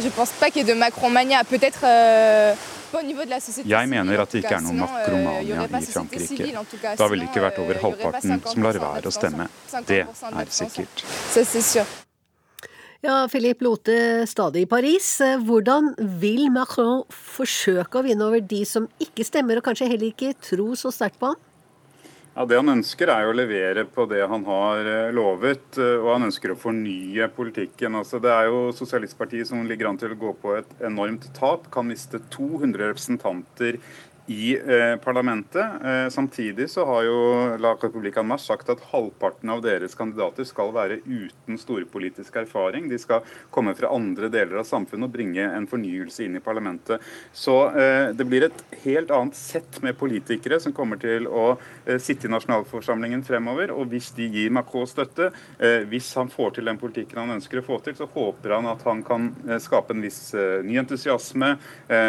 [0.03, 1.43] Je pense pas qu'il y ait de Macron-mania.
[1.45, 2.53] Peut-être euh,
[3.75, 6.51] jeg mener at det ikke er noe makromania i Frankrike.
[6.99, 9.49] Da ville det ikke vært over halvparten som lar være å stemme.
[9.89, 11.05] Det er sikkert.
[13.05, 15.11] Ja, Philippe Lote, stadig i Paris.
[15.47, 20.33] Hvordan vil Macron forsøke å vinne over de som ikke stemmer, og kanskje heller ikke
[20.43, 21.45] tror så sterkt på ham?
[22.39, 26.13] Ja, Det han ønsker er å levere på det han har eh, lovet, eh, og
[26.13, 27.97] han ønsker å fornye politikken.
[27.99, 31.67] Altså, det er jo Sosialistpartiet som ligger an til å gå på et enormt tap,
[31.75, 33.81] kan miste 200 representanter
[34.29, 35.67] i eh, parlamentet.
[35.85, 37.21] Eh, samtidig så har jo
[37.57, 42.91] La Republica Mars sagt at halvparten av deres kandidater skal være uten storpolitisk erfaring.
[42.91, 47.01] De skal komme fra andre deler av samfunnet og bringe en fornyelse inn i parlamentet.
[47.33, 51.47] Så eh, det blir et helt annet sett med politikere som kommer til å
[51.87, 53.73] eh, sitte i nasjonalforsamlingen fremover.
[53.73, 57.63] Og hvis de gir Macron støtte, eh, hvis han får til den politikken han ønsker
[57.63, 61.49] å få til, så håper han at han kan eh, skape en viss ny entusiasme,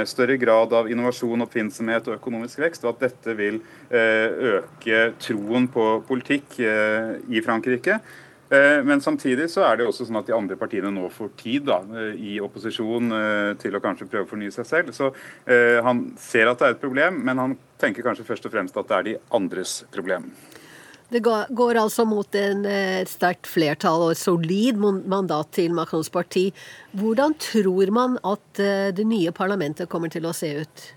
[0.09, 5.69] større grad av innovasjon, oppfinnsomhet og økonomisk vekst, og at dette vil eh, øke troen
[5.71, 7.99] på politikk eh, i Frankrike.
[8.49, 11.67] Eh, men samtidig så er det også sånn at de andre partiene nå får tid
[11.69, 11.81] da,
[12.17, 13.13] i opposisjon
[13.61, 14.93] til å kanskje prøve å fornye seg selv.
[14.95, 15.11] Så
[15.85, 18.89] han ser at det er et problem, men han tenker kanskje først og fremst at
[18.89, 20.31] det er de andres problem.
[21.09, 26.51] Det går altså mot en, et sterkt flertall og et solid mandat til Macrons parti.
[26.93, 28.61] Hvordan tror man at
[28.93, 30.89] det nye parlamentet kommer til å se ut?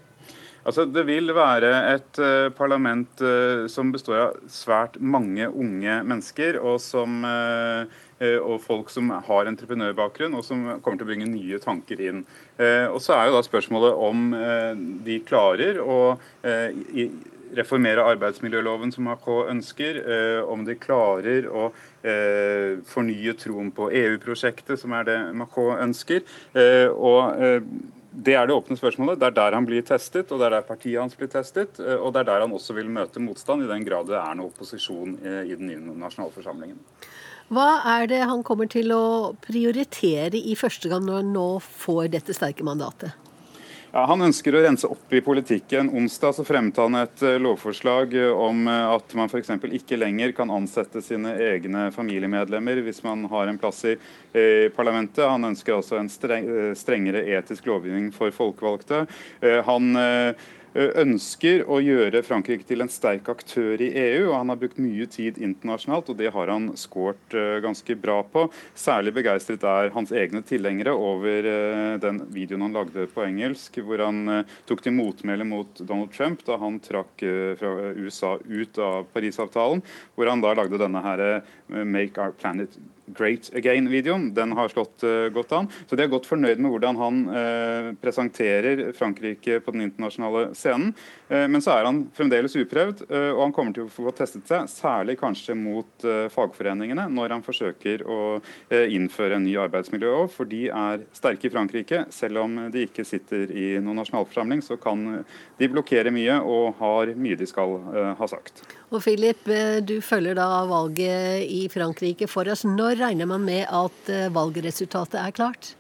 [0.63, 6.61] Altså, det vil være et uh, parlament uh, som består av svært mange unge mennesker,
[6.63, 11.59] og som uh, og folk som har entreprenørbakgrunn, og som kommer til å bringe nye
[11.59, 12.21] tanker inn.
[12.95, 14.29] Og så er jo da spørsmålet om
[15.03, 15.97] de klarer å
[17.59, 19.99] reformere arbeidsmiljøloven som AK ønsker,
[20.47, 21.73] om de klarer å
[22.93, 26.23] fornye troen på EU-prosjektet, som er det Macron ønsker.
[26.95, 27.43] og
[28.13, 29.21] det er det åpne spørsmålet.
[29.21, 31.81] Det er der han blir testet, og det er der partiet hans blir testet.
[31.81, 34.37] Eh, og det er der han også vil møte motstand, i den grad det er
[34.39, 36.79] noe opposisjon eh, i den nye nasjonalforsamlingen.
[37.53, 42.13] Hva er det han kommer til å prioritere i første gang når han nå får
[42.15, 43.17] dette sterke mandatet?
[43.93, 45.91] Ja, han ønsker å rense opp i politikken.
[45.93, 49.51] Onsdag så fremmet han et eh, lovforslag eh, om eh, at man f.eks.
[49.69, 53.99] ikke lenger kan ansette sine egne familiemedlemmer hvis man har en plass i,
[54.73, 55.21] parlamentet.
[55.29, 59.03] Han ønsker altså en strengere etisk lovgivning for folkevalgte.
[59.67, 59.91] Han
[60.75, 64.31] ønsker å gjøre Frankrike til en sterk aktør i EU.
[64.31, 68.47] og Han har brukt mye tid internasjonalt, og det har han skåret ganske bra på.
[68.75, 71.49] Særlig begeistret er hans egne tilhengere over
[72.03, 76.59] den videoen han lagde på engelsk, hvor han tok til motmæle mot Donald Trump da
[76.61, 77.25] han trakk
[77.61, 79.85] fra USA ut av Parisavtalen,
[80.17, 84.35] hvor han da lagde denne her 'Make Our Planet Great Again-videoen.
[84.35, 85.69] Den har slått uh, godt an.
[85.87, 90.93] Så de er godt fornøyd med hvordan han uh, presenterer Frankrike på den internasjonale scenen.
[91.31, 94.69] Uh, men så er han fremdeles uprøvd, og han kommer til å få testet seg,
[94.71, 98.19] særlig kanskje mot fagforeningene, når han forsøker å
[98.71, 100.31] innføre en ny arbeidsmiljølov.
[100.35, 102.05] For de er sterke i Frankrike.
[102.15, 105.25] Selv om de ikke sitter i noen nasjonalforsamling, så kan
[105.59, 107.79] de blokkere mye og har mye de skal
[108.19, 108.65] ha sagt.
[108.93, 109.47] Og Philip,
[109.89, 112.67] du følger da valget i Frankrike for oss.
[112.69, 115.71] Når regner man med at eh, valgresultatet er klart?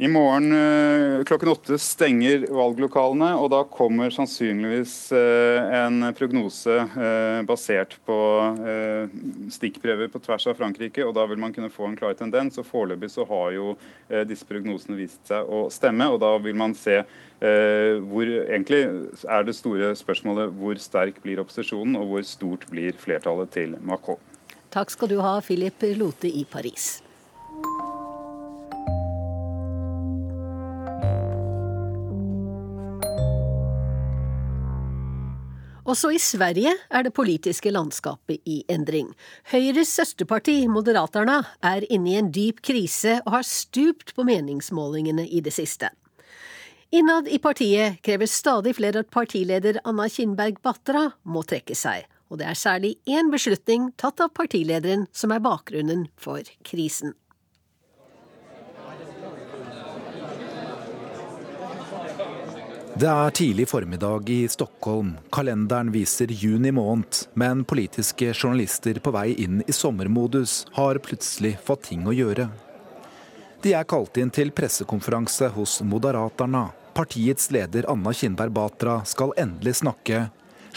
[0.00, 6.78] I morgen eh, klokken åtte stenger valglokalene, og da kommer sannsynligvis eh, en prognose
[7.44, 8.16] basert på
[9.52, 12.56] stikkprøver på tvers av Frankrike, og da vil man kunne få en klar tendens.
[12.56, 13.74] og Foreløpig så har jo
[14.30, 17.02] disse prognosene vist seg å stemme, og da vil man se
[17.40, 18.80] hvor egentlig
[19.28, 24.20] er det store spørsmålet hvor sterk blir opposisjonen, og hvor stort blir flertallet til Macron.
[24.72, 26.94] Takk skal du ha, Philip Lote i Paris.
[35.90, 39.08] Også i Sverige er det politiske landskapet i endring.
[39.50, 45.40] Høyres søsterparti, Moderaterna, er inne i en dyp krise og har stupt på meningsmålingene i
[45.42, 45.88] det siste.
[46.94, 52.38] Innad i partiet krever stadig flere at partileder Anna Kinberg Batra må trekke seg, og
[52.38, 57.16] det er særlig én beslutning tatt av partilederen som er bakgrunnen for krisen.
[63.00, 65.14] Det er tidlig formiddag i Stockholm.
[65.32, 71.86] Kalenderen viser juni måned, men politiske journalister på vei inn i sommermodus har plutselig fått
[71.88, 72.50] ting å gjøre.
[73.64, 76.66] De er kalt inn til pressekonferanse hos Moderaterna.
[76.92, 80.26] Partiets leder Anna Kinberg Batra skal endelig snakke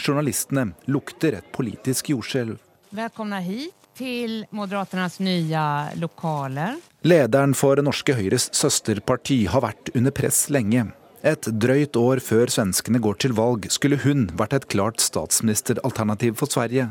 [0.00, 2.56] Journalistene lukter et politisk jordskjelv.
[2.96, 5.68] Velkommen hit til Moderaternas nye
[6.00, 6.80] lokaler.
[7.04, 10.88] Lederen for Norske Høyres søsterparti har vært under press lenge.
[11.24, 16.52] Et drøyt år før svenskene går til valg, skulle hun vært et klart statsministeralternativ for
[16.52, 16.90] Sverige.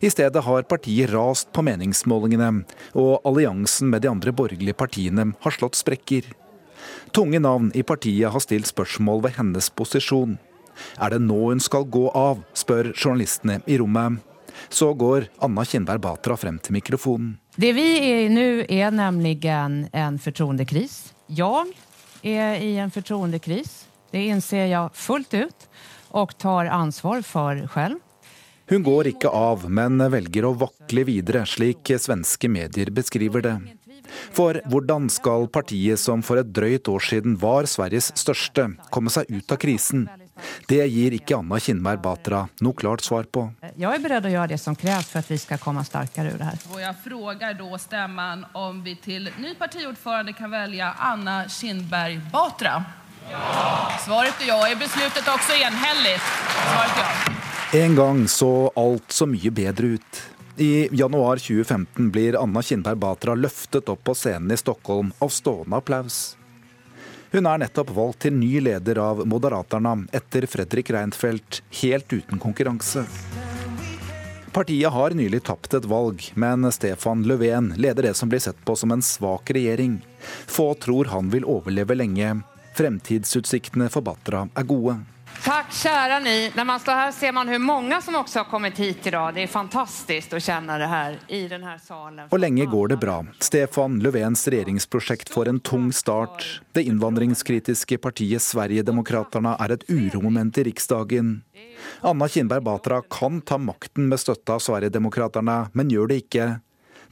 [0.00, 2.62] I stedet har partiet rast på meningsmålingene,
[2.94, 6.30] og alliansen med de andre borgerlige partiene har slått sprekker.
[7.10, 10.38] Tunge navn i partiet har stilt spørsmål ved hennes posisjon.
[11.02, 14.22] Er det nå hun skal gå av, spør journalistene i rommet.
[14.70, 17.34] Så går Anna Kindberg Batra frem til mikrofonen.
[17.58, 21.00] Det vi er i nå, er nemlig en fortroendekris.
[21.26, 21.74] Jeg
[22.22, 23.86] er i en förtroendekris.
[24.10, 25.66] Det innser jeg fullt ut
[26.10, 28.00] og tar ansvar for selv.
[28.70, 33.56] Hun går ikke av, men velger å vakle videre, slik svenske medier beskriver det.
[34.34, 39.30] For hvordan skal partiet som for et drøyt år siden var Sveriges største, komme seg
[39.30, 40.06] ut av krisen?
[40.68, 43.46] Det gir ikke Anna Kinberg Batra noe klart svar på.
[43.76, 46.40] Jeg er beredt å gjøre det som kreves for at vi skal komme sterkere ut
[46.40, 46.62] det her.
[46.72, 52.78] Og jeg spør da stemmen om vi til ny partiordfører kan velge Anna Kinberg Batra.
[53.30, 53.98] Ja.
[54.04, 54.58] Svaret er ja.
[54.66, 56.16] Er besluttet også enhellig?
[56.56, 57.10] Svaret ja.
[57.80, 60.22] En gang så alt så mye bedre ut.
[60.60, 65.78] I januar 2015 blir Anna Kinberg Batra løftet opp på scenen i Stockholm av stående
[65.78, 66.39] applaus.
[67.30, 73.04] Hun er nettopp valgt til ny leder av Moderaterna etter Fredrik Reinfeldt, helt uten konkurranse.
[74.50, 78.74] Partiet har nylig tapt et valg, men Stefan Löfven leder det som blir sett på
[78.74, 80.00] som en svak regjering.
[80.50, 82.40] Få tror han vil overleve lenge.
[82.74, 84.98] Fremtidsutsiktene for Batra er gode.
[85.40, 86.34] Takk, kjære ni.
[86.52, 89.32] Når man står her, ser man hvor mange som også har kommet hit i dag.
[89.34, 92.26] Det er fantastisk å kjenne det her i denne salen.
[92.28, 93.16] Og lenge går det bra.
[93.40, 96.44] Stefan Löfvens regjeringsprosjekt får en tung start.
[96.76, 101.38] Det innvandringskritiske partiet Sverigedemokraterna er et uromoment i Riksdagen.
[102.04, 106.50] Anna Kinberg Batra kan ta makten med støtte av Sverigedemokraterna, men gjør det ikke.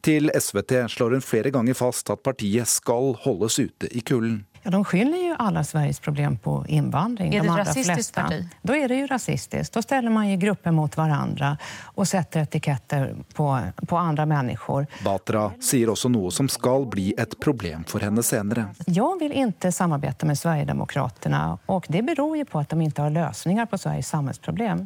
[0.04, 4.44] Til SVT slår hun flere ganger fast at partiet skal holdes ute i kulden.
[4.68, 7.34] Ja, de skyller jo alle Sveriges problem på innvandring.
[7.34, 8.48] Er det de rasistiskt rasistisk parti?
[8.62, 9.72] Da er det jo rasistisk.
[9.72, 11.54] Da steller man jo grupper mot hverandre
[11.94, 13.46] og sätter etiketter på,
[13.88, 14.84] på andre mennesker.
[15.04, 18.66] Batra sier også noe som skal bli et problem for henne senere.
[18.84, 23.16] Jeg vil ikke samarbeide med Sverigedemokraterna, og det beror jo på at de ikke har
[23.16, 24.84] løsninger på Sveriges samfunnsproblem.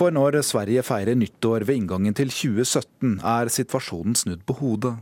[0.00, 4.94] For når Sverige feirer nyttår ved inngangen til 2017, er situasjonen snudd på hodet.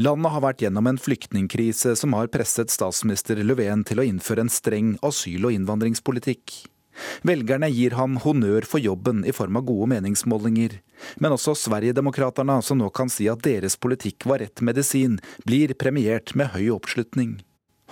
[0.00, 4.50] Landet har vært gjennom en flyktningkrise som har presset statsminister Löfven til å innføre en
[4.50, 6.54] streng asyl- og innvandringspolitikk.
[7.26, 10.78] Velgerne gir ham honnør for jobben i form av gode meningsmålinger.
[11.20, 16.32] Men også Sverigedemokraterna, som nå kan si at deres politikk var rett medisin, blir premiert
[16.32, 17.42] med høy oppslutning.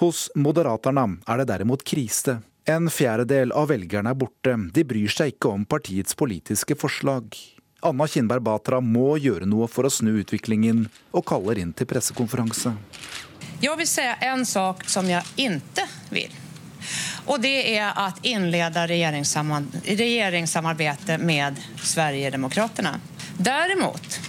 [0.00, 2.40] Hos Moderaterna er det derimot krise.
[2.64, 4.56] En fjerdedel av velgerne er borte.
[4.74, 7.34] De bryr seg ikke om partiets politiske forslag.
[7.82, 12.72] Anna Kinberg Batra må gjøre noe for å snu utviklingen, og kaller inn til pressekonferanse.
[13.62, 16.30] Jeg vil si en sak som jeg ikke vil.
[17.26, 23.00] Og det er å innlede regjeringssamarbeidet med Sverigedemokraterna.
[23.42, 24.20] Derimot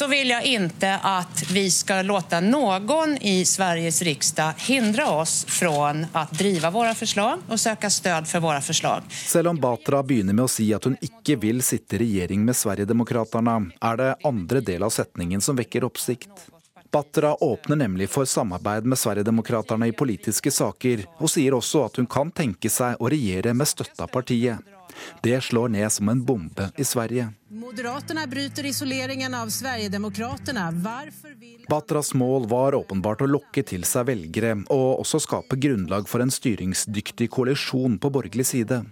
[0.00, 5.90] så vil jeg ikke at vi skal låte noen i Sveriges riksdag hindre oss fra
[5.92, 9.04] å drive våre forslag og søke støtte for våre forslag.
[9.12, 12.56] Selv om Batra begynner med å si at hun ikke vil sitte i regjering med
[12.56, 13.58] Sverigedemokraterna,
[13.90, 16.48] er det andre del av setningen som vekker oppsikt.
[16.90, 22.08] Batra åpner nemlig for samarbeid med Sverigedemokraterna i politiske saker, og sier også at hun
[22.08, 24.79] kan tenke seg å regjere med støtte av partiet.
[25.22, 27.30] Det slår ned som en bombe i Sverige.
[27.50, 30.70] Moderaterna bryter isoleringen av Sverigedemokraterna.
[30.70, 36.22] Vil Batras mål var åpenbart å lokke til seg velgere, og også skape grunnlag for
[36.22, 38.82] en styringsdyktig koalisjon på borgerlig side.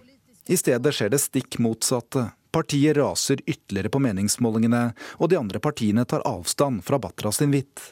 [0.49, 2.29] I stedet skjer det stikk motsatte.
[2.51, 4.83] Partiet raser ytterligere på meningsmålingene,
[5.21, 7.91] og de andre partiene tar avstand fra Batras invitt.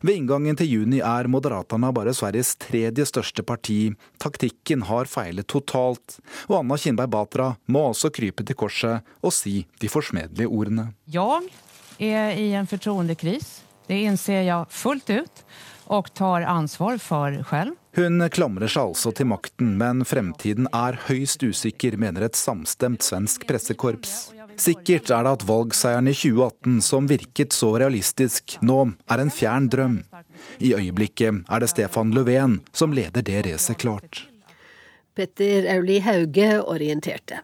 [0.00, 3.92] Ved inngangen til juni er Moderaterna bare Sveriges tredje største parti.
[4.22, 6.18] Taktikken har feilet totalt,
[6.48, 10.90] og Anna Kinberg Batra må også krype til korset og si de forsmedelige ordene.
[11.06, 13.62] Jeg er i en fortroendekris.
[13.86, 15.42] Det innser jeg fullt ut
[15.86, 17.76] og tar ansvar for selv.
[17.96, 23.46] Hun klamrer seg altså til makten, men fremtiden er høyst usikker, mener et samstemt svensk
[23.48, 24.35] pressekorps.
[24.56, 28.78] Sikkert er det at valgseieren i 2018, som virket så realistisk, nå
[29.10, 29.98] er en fjern drøm.
[30.58, 34.24] I øyeblikket er det Stefan Löfven som leder det racet klart.
[35.16, 37.42] Petter Auli Hauge orienterte.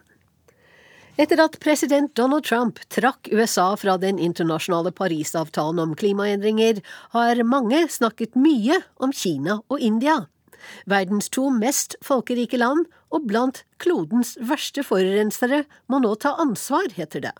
[1.17, 6.81] Etter at president Donald Trump trakk USA fra den internasjonale Parisavtalen om klimaendringer,
[7.13, 10.23] har mange snakket mye om Kina og India.
[10.89, 17.27] Verdens to mest folkerike land og blant klodens verste forurensere må nå ta ansvar, heter
[17.27, 17.33] det.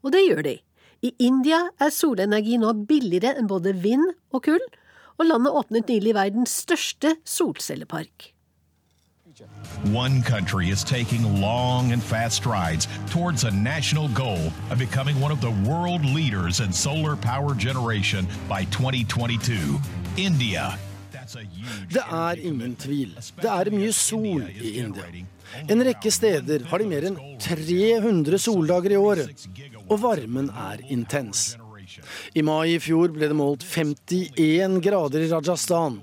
[0.00, 0.56] Og det gjør de.
[1.04, 4.66] I India er solenergi nå billigere enn både vind og kull,
[5.20, 8.32] og landet åpnet nylig verdens største solcellepark.
[9.94, 15.32] One country is taking long and fast strides towards a national goal of becoming one
[15.32, 19.80] of the world leaders in solar power generation by 2022.
[20.18, 20.78] India.
[21.90, 23.14] Det er ingen tvil.
[23.40, 25.06] Det er mye sol i India.
[25.66, 29.48] En rekke steder har de mer enn 300 soldager i året,
[29.88, 31.54] og varmen er intens.
[32.38, 35.98] I mai i fjor ble det målt 51 grader i Rajasthan.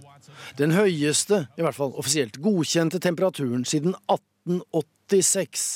[0.60, 5.68] Den høyeste, i hvert fall offisielt godkjente temperaturen siden 1886.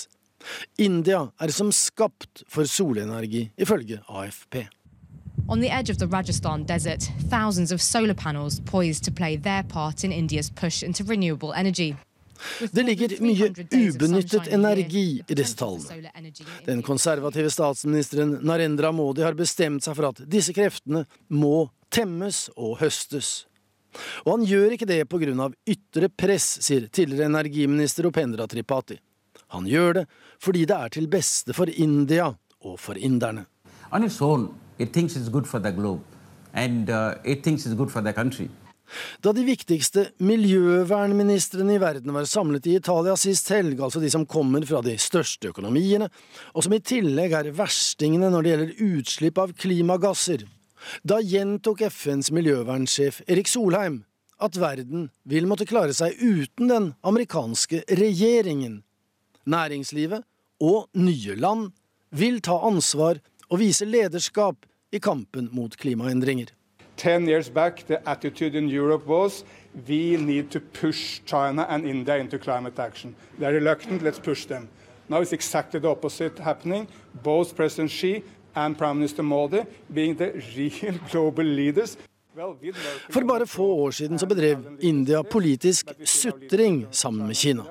[0.82, 4.66] India er som skapt for solenergi, ifølge AFP.
[5.52, 9.64] On the edge of the Rajasthan desert, thousands of solar panels poised to play their
[9.64, 11.96] part in India's push into renewable energy.
[12.72, 16.32] Det ligger mye ubenyttet energi i disse tallene.
[16.66, 22.80] Den konservative statsministeren Narendra Modi har bestemt seg for at disse kreftene må temmes og
[22.80, 23.46] høstes.
[24.24, 25.52] Og han gjør ikke det pga.
[25.68, 29.02] ytre press, sier tidligere energiminister Opendra Tripathi.
[29.52, 30.08] Han gjør det
[30.40, 32.32] fordi det er til beste for India
[32.64, 33.46] og for inderne.
[33.92, 34.48] On its own,
[34.80, 36.02] it thinks it's good for the globe,
[36.54, 38.50] and uh, it thinks it's good for the country.
[39.24, 44.26] Da de viktigste miljøvernministrene i verden var samlet i Italia sist helg, altså de som
[44.28, 46.10] kommer fra de største økonomiene,
[46.52, 50.44] og som i tillegg er verstingene når det gjelder utslipp av klimagasser,
[51.08, 54.02] da gjentok FNs miljøvernsjef Erik Solheim
[54.42, 58.82] at verden vil måtte klare seg uten den amerikanske regjeringen.
[59.46, 60.26] Næringslivet
[60.62, 61.70] og nye land
[62.12, 66.52] vil ta ansvar og vise lederskap i kampen mot klimaendringer.
[66.98, 69.44] 10 years back, the attitude in Europe was
[69.88, 73.16] we need to push China and India into climate action.
[73.40, 74.68] They're reluctant, let's push them.
[75.10, 76.88] Now it's exactly the opposite happening.
[77.24, 78.24] Both President Xi
[78.56, 81.98] and Prime Minister Modi being the real global leaders.
[83.10, 87.64] For bare få år siden så bedrev India politisk sutring sammen med Kina.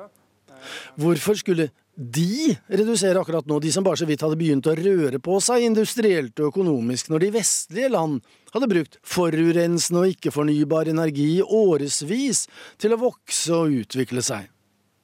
[0.94, 1.70] Hvorfor skulle
[2.00, 5.66] de reduserer akkurat nå, de som bare så vidt hadde begynt å røre på seg
[5.66, 8.22] industrielt og økonomisk, når de vestlige land
[8.54, 12.46] hadde brukt forurensende og ikke-fornybar energi i årevis
[12.80, 14.48] til å vokse og utvikle seg.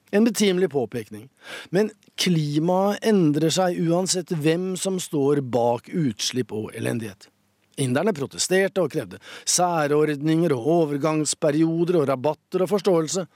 [0.09, 1.27] En betimelig påpekning,
[1.69, 7.29] men klimaet endrer seg uansett hvem som står bak utslipp og elendighet.
[7.77, 13.27] Inderne protesterte og krevde særordninger og overgangsperioder og rabatter og forståelse.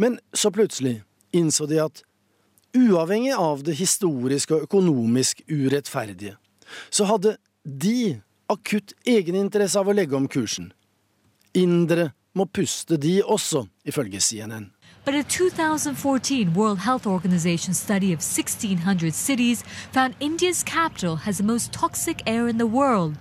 [0.00, 1.02] Men så plutselig
[1.36, 2.00] innså de at
[2.76, 6.36] uavhengig av det historiske og økonomisk urettferdige,
[6.90, 10.72] så hadde de akutt egeninteresse av å legge om kursen.
[11.54, 14.70] Indere må puste, de også, ifølge CNN.
[15.04, 21.44] But a 2014 World Health Organization study of 1,600 cities found India's capital has the
[21.44, 23.16] most toxic air in the world.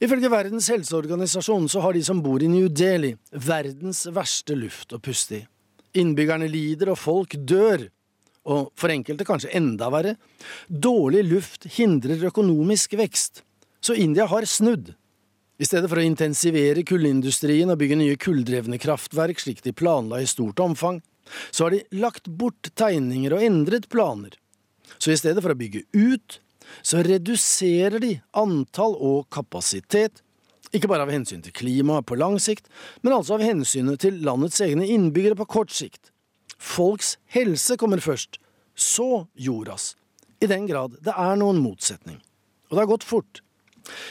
[0.00, 4.98] Ifølge Verdens helseorganisasjon så har de som bor i New Delhi, verdens verste luft å
[4.98, 5.40] puste i.
[6.00, 7.90] Innbyggerne lider, og folk dør.
[8.48, 10.16] Og for enkelte kanskje enda verre.
[10.68, 13.42] Dårlig luft hindrer økonomisk vekst.
[13.80, 14.94] Så India har snudd.
[15.60, 20.28] I stedet for å intensivere kullindustrien og bygge nye kulldrevne kraftverk slik de planla i
[20.28, 21.02] stort omfang,
[21.52, 24.32] så har de lagt bort tegninger og endret planer.
[24.96, 26.40] Så i stedet for å bygge ut,
[26.80, 30.22] så reduserer de antall og kapasitet,
[30.72, 32.68] ikke bare av hensyn til klimaet på lang sikt,
[33.02, 36.09] men altså av hensynet til landets egne innbyggere på kort sikt.
[36.60, 38.36] Folks helse kommer først,
[38.76, 39.94] så jordas.
[40.40, 42.20] I den grad det er noen motsetning.
[42.68, 43.40] Og det har gått fort.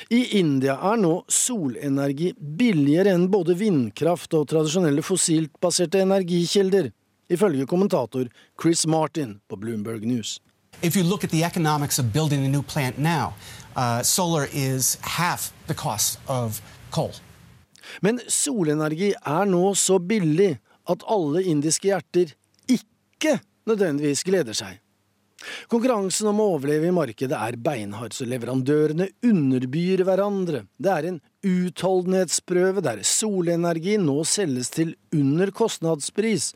[0.09, 6.89] I India er nå solenergi billigere enn både vindkraft og tradisjonelle fossilt baserte energikilder,
[7.29, 8.27] ifølge kommentator
[8.59, 10.39] Chris Martin på Bloomberg News.
[10.81, 13.33] If you look at the economics of building a new plant now,
[13.75, 17.13] uh, solar is half the cost of coal.
[18.01, 20.57] Men solenergi er nå så billig
[20.89, 22.33] at alle indiske hjerter
[23.19, 24.79] ikke nødvendigvis gleder seg.
[25.71, 30.65] Konkurransen om å overleve i markedet er beinhard, så leverandørene underbyr hverandre.
[30.75, 36.51] Det er en utholdenhetsprøve der solenergi nå selges til under kostnadspris,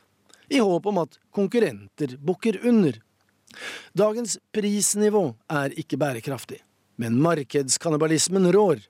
[0.52, 3.00] i håp om at konkurrenter bukker under.
[3.96, 6.60] Dagens prisnivå er ikke bærekraftig,
[7.00, 8.84] men markedskannibalismen rår.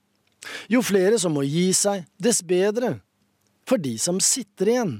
[0.71, 2.97] Jo flere som må gi seg, dess bedre.
[3.69, 4.95] For de som sitter igjen.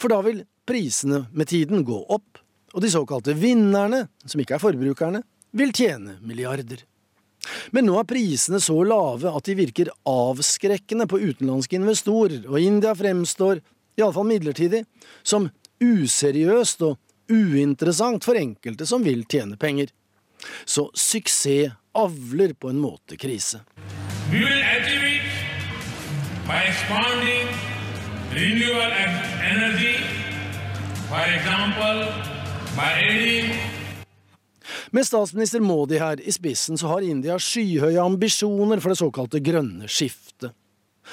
[0.00, 2.42] For da vil prisene med tiden gå opp,
[2.74, 5.22] og de såkalte vinnerne, som ikke er forbrukerne,
[5.56, 6.82] vil tjene milliarder.
[7.70, 12.94] Men nå er prisene så lave at de virker avskrekkende på utenlandske investorer, og India
[12.98, 13.62] fremstår,
[13.96, 14.82] iallfall midlertidig,
[15.22, 15.48] som
[15.80, 16.98] useriøst og
[17.32, 19.92] uinteressant for enkelte som vil tjene penger.
[20.68, 23.62] Så suksess avler på en måte krise.
[24.30, 25.22] We will achieve it
[26.46, 27.48] by expanding
[28.34, 28.92] renewable
[29.40, 30.25] energy,
[34.90, 39.86] Med statsminister Modi her i spissen så har India skyhøye ambisjoner for det såkalte grønne
[39.86, 40.50] skiftet.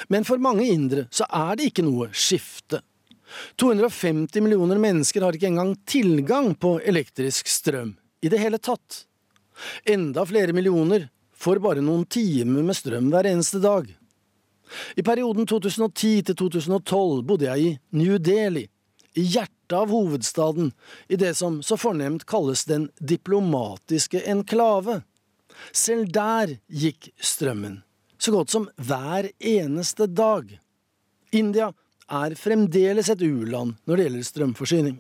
[0.10, 2.82] Men for mange indere så er det ikke noe skifte.
[3.62, 9.04] 250 millioner mennesker har ikke engang tilgang på elektrisk strøm i det hele tatt.
[9.86, 11.06] Enda flere millioner
[11.38, 13.86] får bare noen timer med strøm hver eneste dag.
[14.98, 18.66] I perioden 2010 til 2012 bodde jeg i New Delhi,
[19.14, 20.72] i hjertet av hovedstaden,
[21.08, 25.02] i det som så fornemt kalles den diplomatiske enklave.
[25.72, 27.82] Selv der gikk strømmen,
[28.18, 30.60] så godt som hver eneste dag.
[31.32, 31.72] India
[32.12, 35.00] er fremdeles et u-land når det gjelder strømforsyning.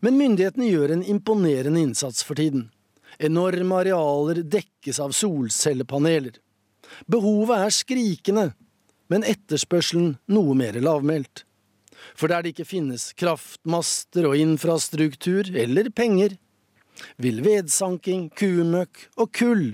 [0.00, 2.68] Men myndighetene gjør en imponerende innsats for tiden.
[3.22, 6.38] Enorme arealer dekkes av solcellepaneler.
[7.06, 8.46] Behovet er skrikende,
[9.12, 11.44] men etterspørselen noe mer lavmælt.
[12.14, 16.36] For der det ikke finnes kraftmaster og infrastruktur eller penger,
[17.16, 19.72] vil vedsanking, kumøkk og kull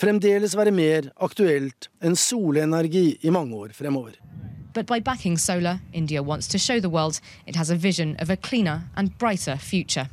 [0.00, 4.14] fremdeles være mer aktuelt enn solenergi i mange år fremover.
[4.72, 8.30] But by backing solar, India wants to show the world it has a vision of
[8.30, 10.06] a cleaner and brighter future.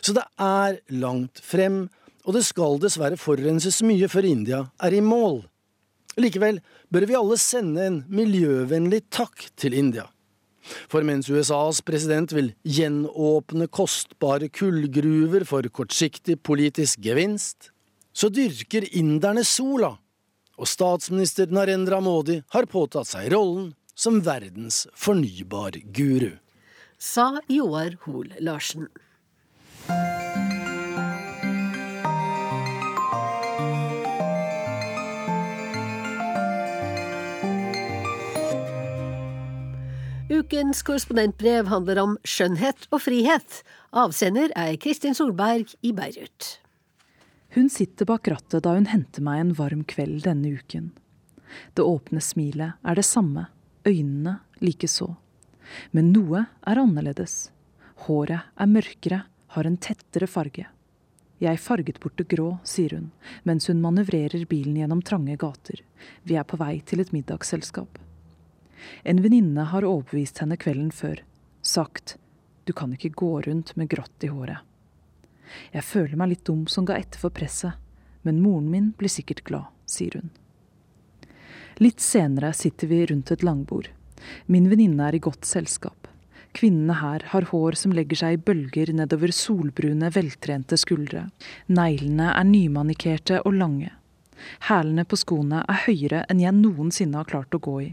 [0.00, 1.88] Så det er langt frem,
[2.24, 5.42] og det skal dessverre forurenses mye før India er i mål.
[6.20, 6.60] Likevel
[6.92, 10.06] bør vi alle sende en miljøvennlig takk til India.
[10.64, 17.70] For mens USAs president vil gjenåpne kostbare kullgruver for kortsiktig politisk gevinst,
[18.14, 19.94] så dyrker inderne sola,
[20.54, 26.36] og statsminister Narendra Modi har påtatt seg rollen som verdens fornybar-guru.
[26.98, 28.86] Sa Joar Hoel Larsen.
[40.34, 43.60] Ukens korrespondentbrev handler om skjønnhet og frihet.
[43.94, 46.48] Avsender er Kristin Solberg i Beirut.
[47.54, 50.88] Hun sitter bak rattet da hun henter meg en varm kveld denne uken.
[51.78, 53.46] Det åpne smilet er det samme,
[53.86, 55.12] øynene likeså.
[55.94, 57.52] Men noe er annerledes.
[58.08, 59.20] Håret er mørkere,
[59.54, 60.66] har en tettere farge.
[61.38, 63.12] Jeg farget bort det grå, sier hun,
[63.46, 65.84] mens hun manøvrerer bilen gjennom trange gater.
[66.26, 68.02] Vi er på vei til et middagsselskap.
[69.04, 71.22] En venninne har overbevist henne kvelden før,
[71.62, 72.16] sagt
[72.64, 74.62] du kan ikke gå rundt med grått i håret.
[75.74, 77.76] Jeg føler meg litt dum som ga etter for presset,
[78.24, 80.32] men moren min blir sikkert glad, sier hun.
[81.82, 83.90] Litt senere sitter vi rundt et langbord.
[84.46, 86.08] Min venninne er i godt selskap.
[86.54, 91.26] Kvinnene her har hår som legger seg i bølger nedover solbrune, veltrente skuldre.
[91.66, 93.90] Neglene er nymanikerte og lange.
[94.68, 97.90] Hælene på skoene er høyere enn jeg noensinne har klart å gå i.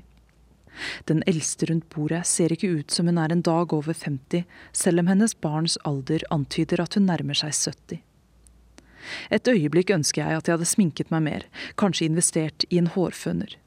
[1.09, 5.03] Den eldste rundt bordet ser ikke ut som hun er en dag over 50, selv
[5.03, 8.01] om hennes barns alder antyder at hun nærmer seg 70.
[9.33, 11.49] Et øyeblikk ønsker jeg at jeg hadde sminket meg mer,
[11.79, 13.57] kanskje investert i en hårføner.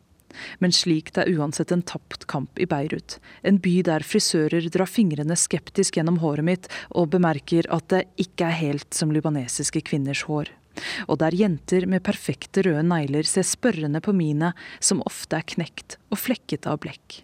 [0.58, 4.90] Men slik det er uansett en tapt kamp i Beirut, en by der frisører drar
[4.90, 10.24] fingrene skeptisk gjennom håret mitt og bemerker at det ikke er helt som libanesiske kvinners
[10.26, 10.50] hår
[11.08, 15.98] og der jenter med perfekte røde negler ser spørrende på mine, som ofte er knekt
[16.10, 17.22] og flekket av blekk.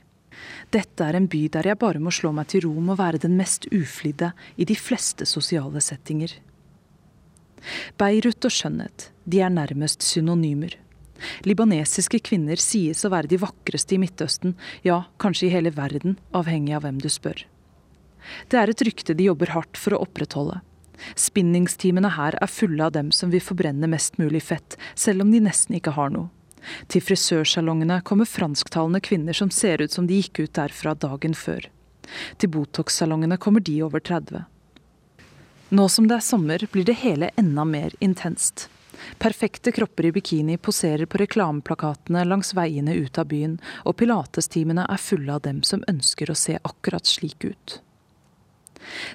[0.73, 3.23] Dette er en by der jeg bare må slå meg til ro med å være
[3.25, 6.37] den mest uflidde i de fleste sosiale settinger.
[8.01, 10.79] Beirut og skjønnhet, de er nærmest synonymer.
[11.45, 14.55] Libanesiske kvinner sies å være de vakreste i Midtøsten,
[14.87, 17.45] ja, kanskje i hele verden, avhengig av hvem du spør.
[18.49, 20.61] Det er et rykte de jobber hardt for å opprettholde,
[21.15, 25.43] Spinningstimene her er fulle av dem som vil forbrenne mest mulig fett, selv om de
[25.45, 26.31] nesten ikke har noe.
[26.93, 31.71] Til frisørsalongene kommer fransktalende kvinner som ser ut som de gikk ut derfra dagen før.
[32.37, 34.45] Til Botox-salongene kommer de over 30.
[35.71, 38.69] Nå som det er sommer, blir det hele enda mer intenst.
[39.19, 45.01] Perfekte kropper i bikini poserer på reklameplakatene langs veiene ut av byen, og pilatestimene er
[45.01, 47.79] fulle av dem som ønsker å se akkurat slik ut.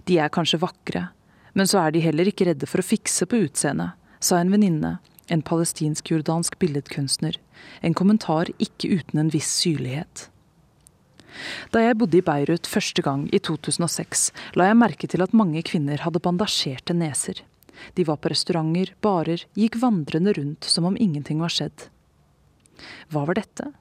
[0.07, 1.09] De er kanskje vakre,
[1.55, 4.97] men så er de heller ikke redde for å fikse på utseendet, sa en venninne,
[5.31, 7.39] en palestinsk-jordansk billedkunstner,
[7.81, 10.27] en kommentar ikke uten en viss syrlighet.
[11.73, 14.29] Da jeg bodde i Beirut første gang i 2006,
[14.59, 17.41] la jeg merke til at mange kvinner hadde bandasjerte neser.
[17.95, 21.89] De var på restauranter, barer, gikk vandrende rundt som om ingenting var skjedd.
[23.11, 23.71] Hva var dette?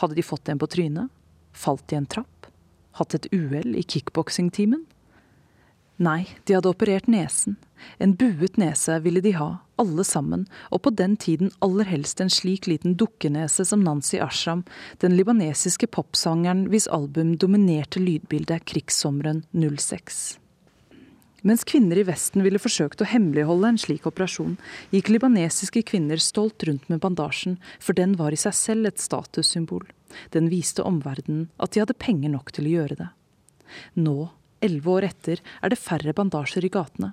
[0.00, 1.12] Hadde de fått en på trynet?
[1.52, 2.48] Falt i en trapp?
[3.00, 4.84] Hatt et uhell i kickboksingtimen?
[6.00, 7.58] Nei, de hadde operert nesen.
[7.98, 9.48] En buet nese ville de ha,
[9.80, 14.62] alle sammen, og på den tiden aller helst en slik liten dukkenese som Nancy Ashram,
[15.02, 20.38] den libanesiske popsangeren hvis album dominerte lydbildet krigssommeren 06.
[21.42, 24.54] Mens kvinner i Vesten ville forsøkt å hemmeligholde en slik operasjon,
[24.94, 29.82] gikk libanesiske kvinner stolt rundt med bandasjen, for den var i seg selv et statussymbol.
[30.30, 33.08] Den viste omverdenen at de hadde penger nok til å gjøre det.
[33.98, 34.30] Nå
[34.64, 37.12] elleve år etter er det færre bandasjer i gatene.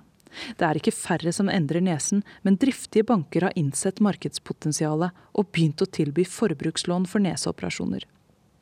[0.56, 5.82] Det er ikke færre som endrer nesen, men driftige banker har innsett markedspotensialet og begynt
[5.82, 8.06] å tilby forbrukslån for neseoperasjoner.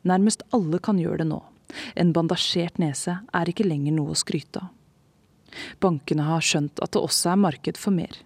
[0.09, 1.43] Nærmest alle kan gjøre det nå.
[1.93, 4.73] En bandasjert nese er ikke lenger noe å skryte av.
[5.81, 8.17] Bankene har skjønt at det også er marked for mer.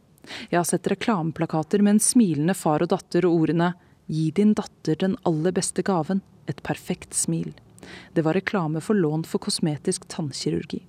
[0.52, 3.74] Jeg har sett reklameplakater med en smilende far og datter og ordene
[4.08, 7.54] Gi din datter den aller beste gaven, et perfekt smil.
[8.14, 10.82] Det var reklame for lån for kosmetisk tannkirurgi.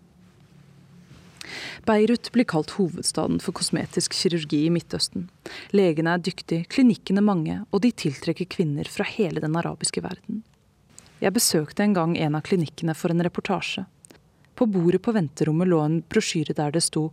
[1.84, 5.28] Beirut blir kalt hovedstaden for kosmetisk kirurgi i Midtøsten.
[5.76, 10.42] Legene er dyktige, klinikkene mange, og de tiltrekker kvinner fra hele den arabiske verden.
[11.20, 13.84] Jeg besøkte en gang en av klinikkene for en reportasje.
[14.54, 17.10] På bordet på venterommet lå en brosjyre der det sto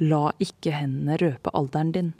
[0.00, 2.12] 'La ikke hendene røpe alderen din'.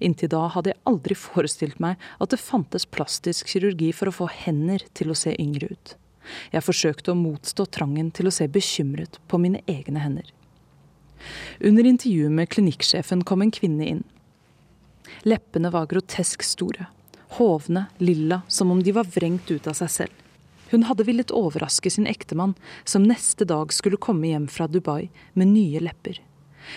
[0.00, 4.28] Inntil da hadde jeg aldri forestilt meg at det fantes plastisk kirurgi for å få
[4.30, 5.96] hender til å se yngre ut.
[6.52, 10.28] Jeg forsøkte å motstå trangen til å se bekymret på mine egne hender.
[11.60, 14.04] Under intervjuet med klinikksjefen kom en kvinne inn.
[15.26, 16.86] Leppene var grotesk store.
[17.38, 20.24] Hovne, lilla, som om de var vrengt ut av seg selv.
[20.70, 22.54] Hun hadde villet overraske sin ektemann,
[22.84, 26.20] som neste dag skulle komme hjem fra Dubai med nye lepper.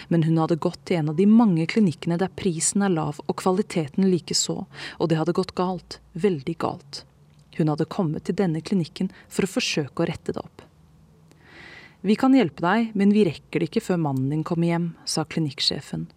[0.08, 3.36] Men hun hadde gått til en av de mange klinikkene der prisen er lav og
[3.44, 4.62] kvaliteten likeså,
[5.00, 7.04] og det hadde gått galt, veldig galt.
[7.58, 10.64] Hun hadde kommet til denne klinikken for å forsøke å rette det opp.
[12.02, 15.26] Vi kan hjelpe deg, men vi rekker det ikke før mannen din kommer hjem, sa
[15.28, 16.08] klinikksjefen.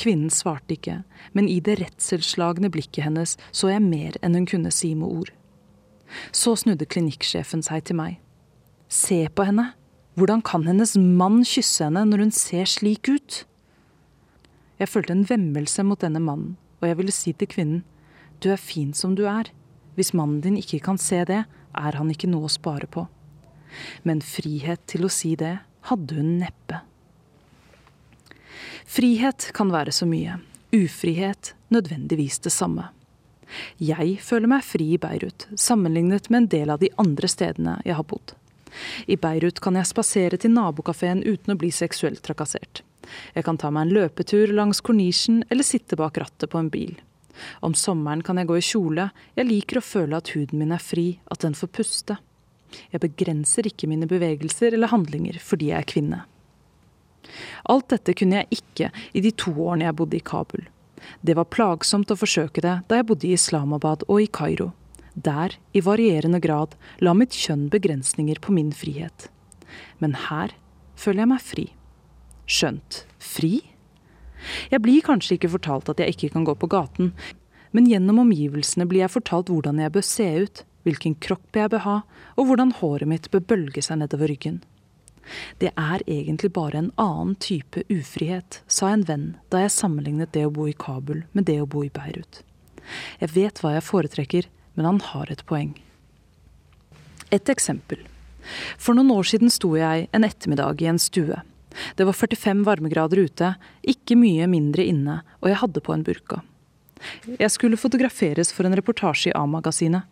[0.00, 1.02] Kvinnen svarte ikke,
[1.36, 5.34] men i det redselsslagne blikket hennes så jeg mer enn hun kunne si med ord.
[6.32, 8.16] Så snudde klinikksjefen seg til meg.
[8.88, 9.74] Se på henne!
[10.18, 13.44] Hvordan kan hennes mann kysse henne når hun ser slik ut?
[14.80, 17.84] Jeg følte en vemmelse mot denne mannen, og jeg ville si til kvinnen,
[18.42, 19.52] du er fin som du er.
[19.98, 21.40] Hvis mannen din ikke kan se det,
[21.74, 23.08] er han ikke noe å spare på.
[24.06, 25.56] Men frihet til å si det
[25.90, 26.84] hadde hun neppe.
[28.88, 30.38] Frihet kan være så mye,
[30.72, 32.86] ufrihet nødvendigvis det samme.
[33.80, 37.98] Jeg føler meg fri i Beirut, sammenlignet med en del av de andre stedene jeg
[37.98, 38.36] har bodd.
[39.10, 42.84] I Beirut kan jeg spasere til nabokafeen uten å bli seksuelt trakassert.
[43.34, 46.94] Jeg kan ta meg en løpetur langs kornisjen eller sitte bak rattet på en bil.
[47.64, 50.82] Om sommeren kan jeg gå i kjole, jeg liker å føle at huden min er
[50.82, 52.18] fri, at den får puste.
[52.92, 56.24] Jeg begrenser ikke mine bevegelser eller handlinger fordi jeg er kvinne.
[57.68, 60.66] Alt dette kunne jeg ikke i de to årene jeg bodde i Kabul.
[61.22, 64.72] Det var plagsomt å forsøke det da jeg bodde i Islamabad og i Kairo.
[65.18, 69.28] Der, i varierende grad, la mitt kjønn begrensninger på min frihet.
[69.98, 70.54] Men her
[70.98, 71.66] føler jeg meg fri.
[72.48, 73.52] Skjønt fri?
[74.72, 77.12] Jeg blir kanskje ikke fortalt at jeg ikke kan gå på gaten,
[77.74, 81.84] men gjennom omgivelsene blir jeg fortalt hvordan jeg bør se ut, hvilken kropp jeg bør
[81.84, 81.96] ha,
[82.38, 84.62] og hvordan håret mitt bør bølge seg nedover ryggen.
[85.60, 90.46] Det er egentlig bare en annen type ufrihet, sa en venn da jeg sammenlignet det
[90.48, 92.40] å bo i Kabul med det å bo i Beirut.
[93.20, 95.74] Jeg vet hva jeg foretrekker, men han har et poeng.
[97.34, 98.00] Et eksempel.
[98.80, 101.42] For noen år siden sto jeg en ettermiddag i en stue.
[101.96, 106.42] Det var 45 varmegrader ute, ikke mye mindre inne, og jeg hadde på en burka.
[107.38, 110.02] Jeg skulle fotograferes for en reportasje i A-magasinet.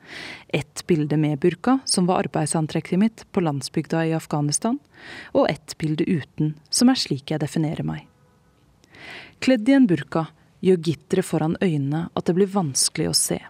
[0.48, 4.78] Ett bilde med burka, som var arbeidsantrekket mitt på landsbygda i Afghanistan,
[5.34, 8.06] og ett bilde uten, som er slik jeg definerer meg.
[9.42, 10.28] Kledd i en burka
[10.64, 13.40] gjør gitteret foran øynene at det blir vanskelig å se.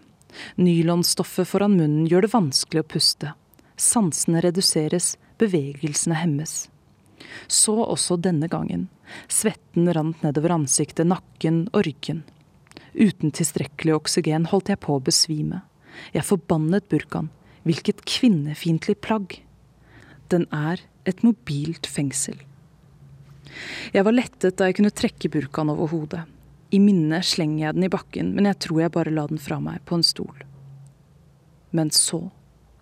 [0.61, 3.35] Nylonstoffet foran munnen gjør det vanskelig å puste.
[3.77, 6.67] Sansene reduseres, bevegelsene hemmes.
[7.49, 8.89] Så også denne gangen.
[9.29, 12.25] Svetten rant nedover ansiktet, nakken og ryggen.
[12.97, 15.63] Uten tilstrekkelig oksygen holdt jeg på å besvime.
[16.17, 17.31] Jeg forbannet burkaen.
[17.67, 19.41] Hvilket kvinnefiendtlig plagg.
[20.31, 22.39] Den er et mobilt fengsel.
[23.95, 26.25] Jeg var lettet da jeg kunne trekke burkaen over hodet.
[26.75, 29.59] I minnet slenger jeg den i bakken, men jeg tror jeg bare la den fra
[29.63, 30.43] meg på en stol.
[31.75, 32.27] Men så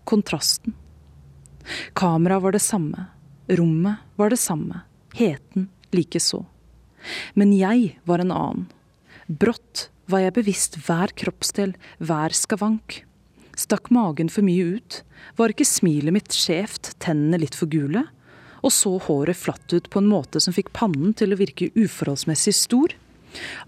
[0.08, 0.76] kontrasten.
[1.96, 3.08] Kameraet var det samme.
[3.48, 4.80] Rommet var det samme.
[5.14, 6.44] Heten likeså.
[7.34, 8.68] Men jeg var en annen.
[9.26, 13.02] Brått var jeg bevisst hver kroppsdel, hver skavank.
[13.56, 15.02] Stakk magen for mye ut?
[15.38, 18.06] Var ikke smilet mitt skjevt, tennene litt for gule?
[18.64, 22.56] Og så håret flatt ut på en måte som fikk pannen til å virke uforholdsmessig
[22.56, 22.96] stor?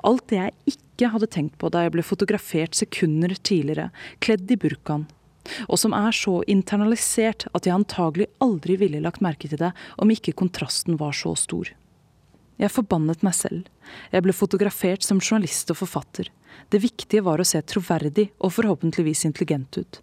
[0.07, 3.91] Alt det jeg ikke hadde tenkt på da jeg ble fotografert sekunder tidligere,
[4.25, 5.07] kledd i burkaen,
[5.69, 9.73] og som er så internalisert at jeg antagelig aldri ville lagt merke til det
[10.03, 11.73] om ikke kontrasten var så stor.
[12.57, 13.67] Jeg forbannet meg selv.
[14.13, 16.31] Jeg ble fotografert som journalist og forfatter.
[16.73, 20.01] Det viktige var å se troverdig og forhåpentligvis intelligent ut.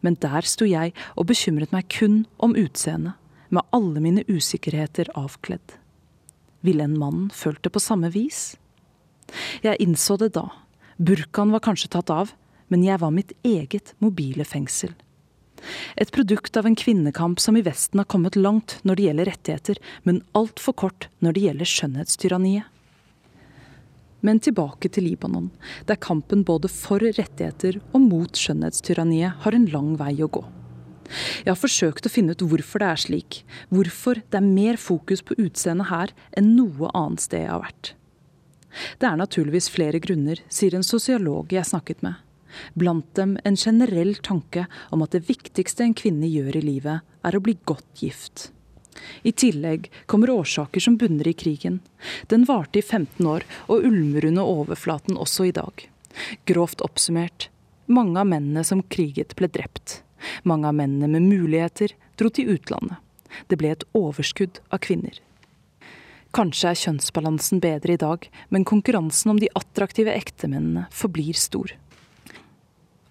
[0.00, 3.18] Men der sto jeg og bekymret meg kun om utseendet,
[3.50, 5.76] med alle mine usikkerheter avkledd.
[6.66, 8.56] Ville en mann følt det på samme vis?
[9.62, 10.48] Jeg innså det da.
[10.98, 12.32] Burkaen var kanskje tatt av,
[12.68, 14.94] men jeg var mitt eget mobile fengsel.
[15.96, 19.80] Et produkt av en kvinnekamp som i Vesten har kommet langt når det gjelder rettigheter,
[20.04, 22.72] men altfor kort når det gjelder skjønnhetstyranniet.
[24.26, 25.50] Men tilbake til Libanon,
[25.86, 30.42] der kampen både for rettigheter og mot skjønnhetstyranniet har en lang vei å gå.
[31.44, 33.38] Jeg har forsøkt å finne ut hvorfor det er slik,
[33.70, 37.92] hvorfor det er mer fokus på utseendet her enn noe annet sted jeg har vært.
[39.00, 42.25] Det er naturligvis flere grunner, sier en sosiolog jeg snakket med.
[42.74, 47.36] Blant dem en generell tanke om at det viktigste en kvinne gjør i livet, er
[47.36, 48.50] å bli godt gift.
[49.28, 51.80] I tillegg kommer årsaker som bunner i krigen.
[52.32, 55.84] Den varte i 15 år og ulmer under overflaten også i dag.
[56.48, 57.50] Grovt oppsummert
[57.86, 60.00] mange av mennene som kriget, ble drept.
[60.42, 62.98] Mange av mennene med muligheter dro til utlandet.
[63.46, 65.20] Det ble et overskudd av kvinner.
[66.36, 71.72] Kanskje er kjønnsbalansen bedre i dag, men konkurransen om de attraktive ektemennene forblir stor.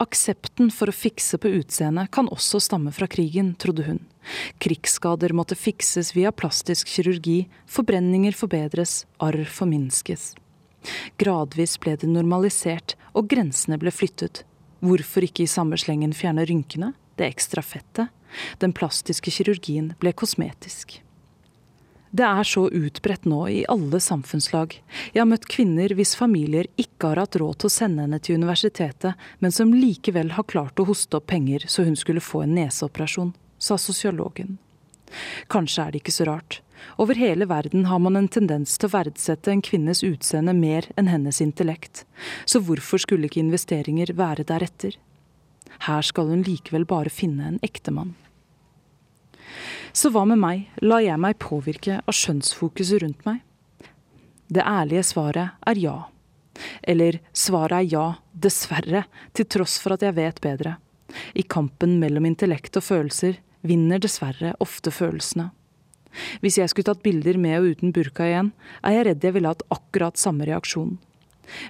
[0.01, 4.01] Aksepten for å fikse på utseendet kan også stamme fra krigen, trodde hun.
[4.59, 10.33] Krigsskader måtte fikses via plastisk kirurgi, forbrenninger forbedres, arr forminskes.
[11.21, 14.43] Gradvis ble det normalisert, og grensene ble flyttet.
[14.83, 18.11] Hvorfor ikke i samme slengen fjerne rynkene, det ekstra fettet?
[18.59, 20.99] Den plastiske kirurgien ble kosmetisk.
[22.15, 24.77] Det er så utbredt nå i alle samfunnslag.
[25.11, 28.39] Jeg har møtt kvinner hvis familier ikke har hatt råd til å sende henne til
[28.39, 32.55] universitetet, men som likevel har klart å hoste opp penger så hun skulle få en
[32.55, 34.55] neseoperasjon, sa sosiologen.
[35.51, 36.61] Kanskje er det ikke så rart.
[37.01, 41.11] Over hele verden har man en tendens til å verdsette en kvinnes utseende mer enn
[41.11, 42.05] hennes intellekt.
[42.47, 44.95] Så hvorfor skulle ikke investeringer være deretter?
[45.89, 48.15] Her skal hun likevel bare finne en ektemann.
[49.95, 53.39] Så hva med meg, lar jeg meg påvirke av skjønnsfokuset rundt meg?
[54.51, 55.95] Det ærlige svaret er ja.
[56.83, 60.75] Eller svaret er ja, dessverre, til tross for at jeg vet bedre.
[61.31, 65.47] I kampen mellom intellekt og følelser vinner dessverre ofte følelsene.
[66.43, 68.51] Hvis jeg skulle tatt bilder med og uten burka igjen,
[68.83, 70.97] er jeg redd jeg ville hatt akkurat samme reaksjon.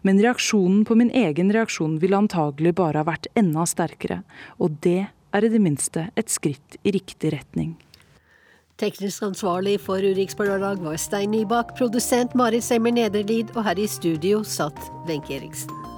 [0.01, 4.23] Men reaksjonen på min egen reaksjon ville antagelig bare ha vært enda sterkere,
[4.57, 7.75] og det er i det minste et skritt i riktig retning.
[8.75, 13.79] Teknisk ansvarlig for Urix på lørdag var Stein Nybakk, produsent Marit Semmer Nederlid, og her
[13.79, 15.94] i studio satt Wenche Eriksen.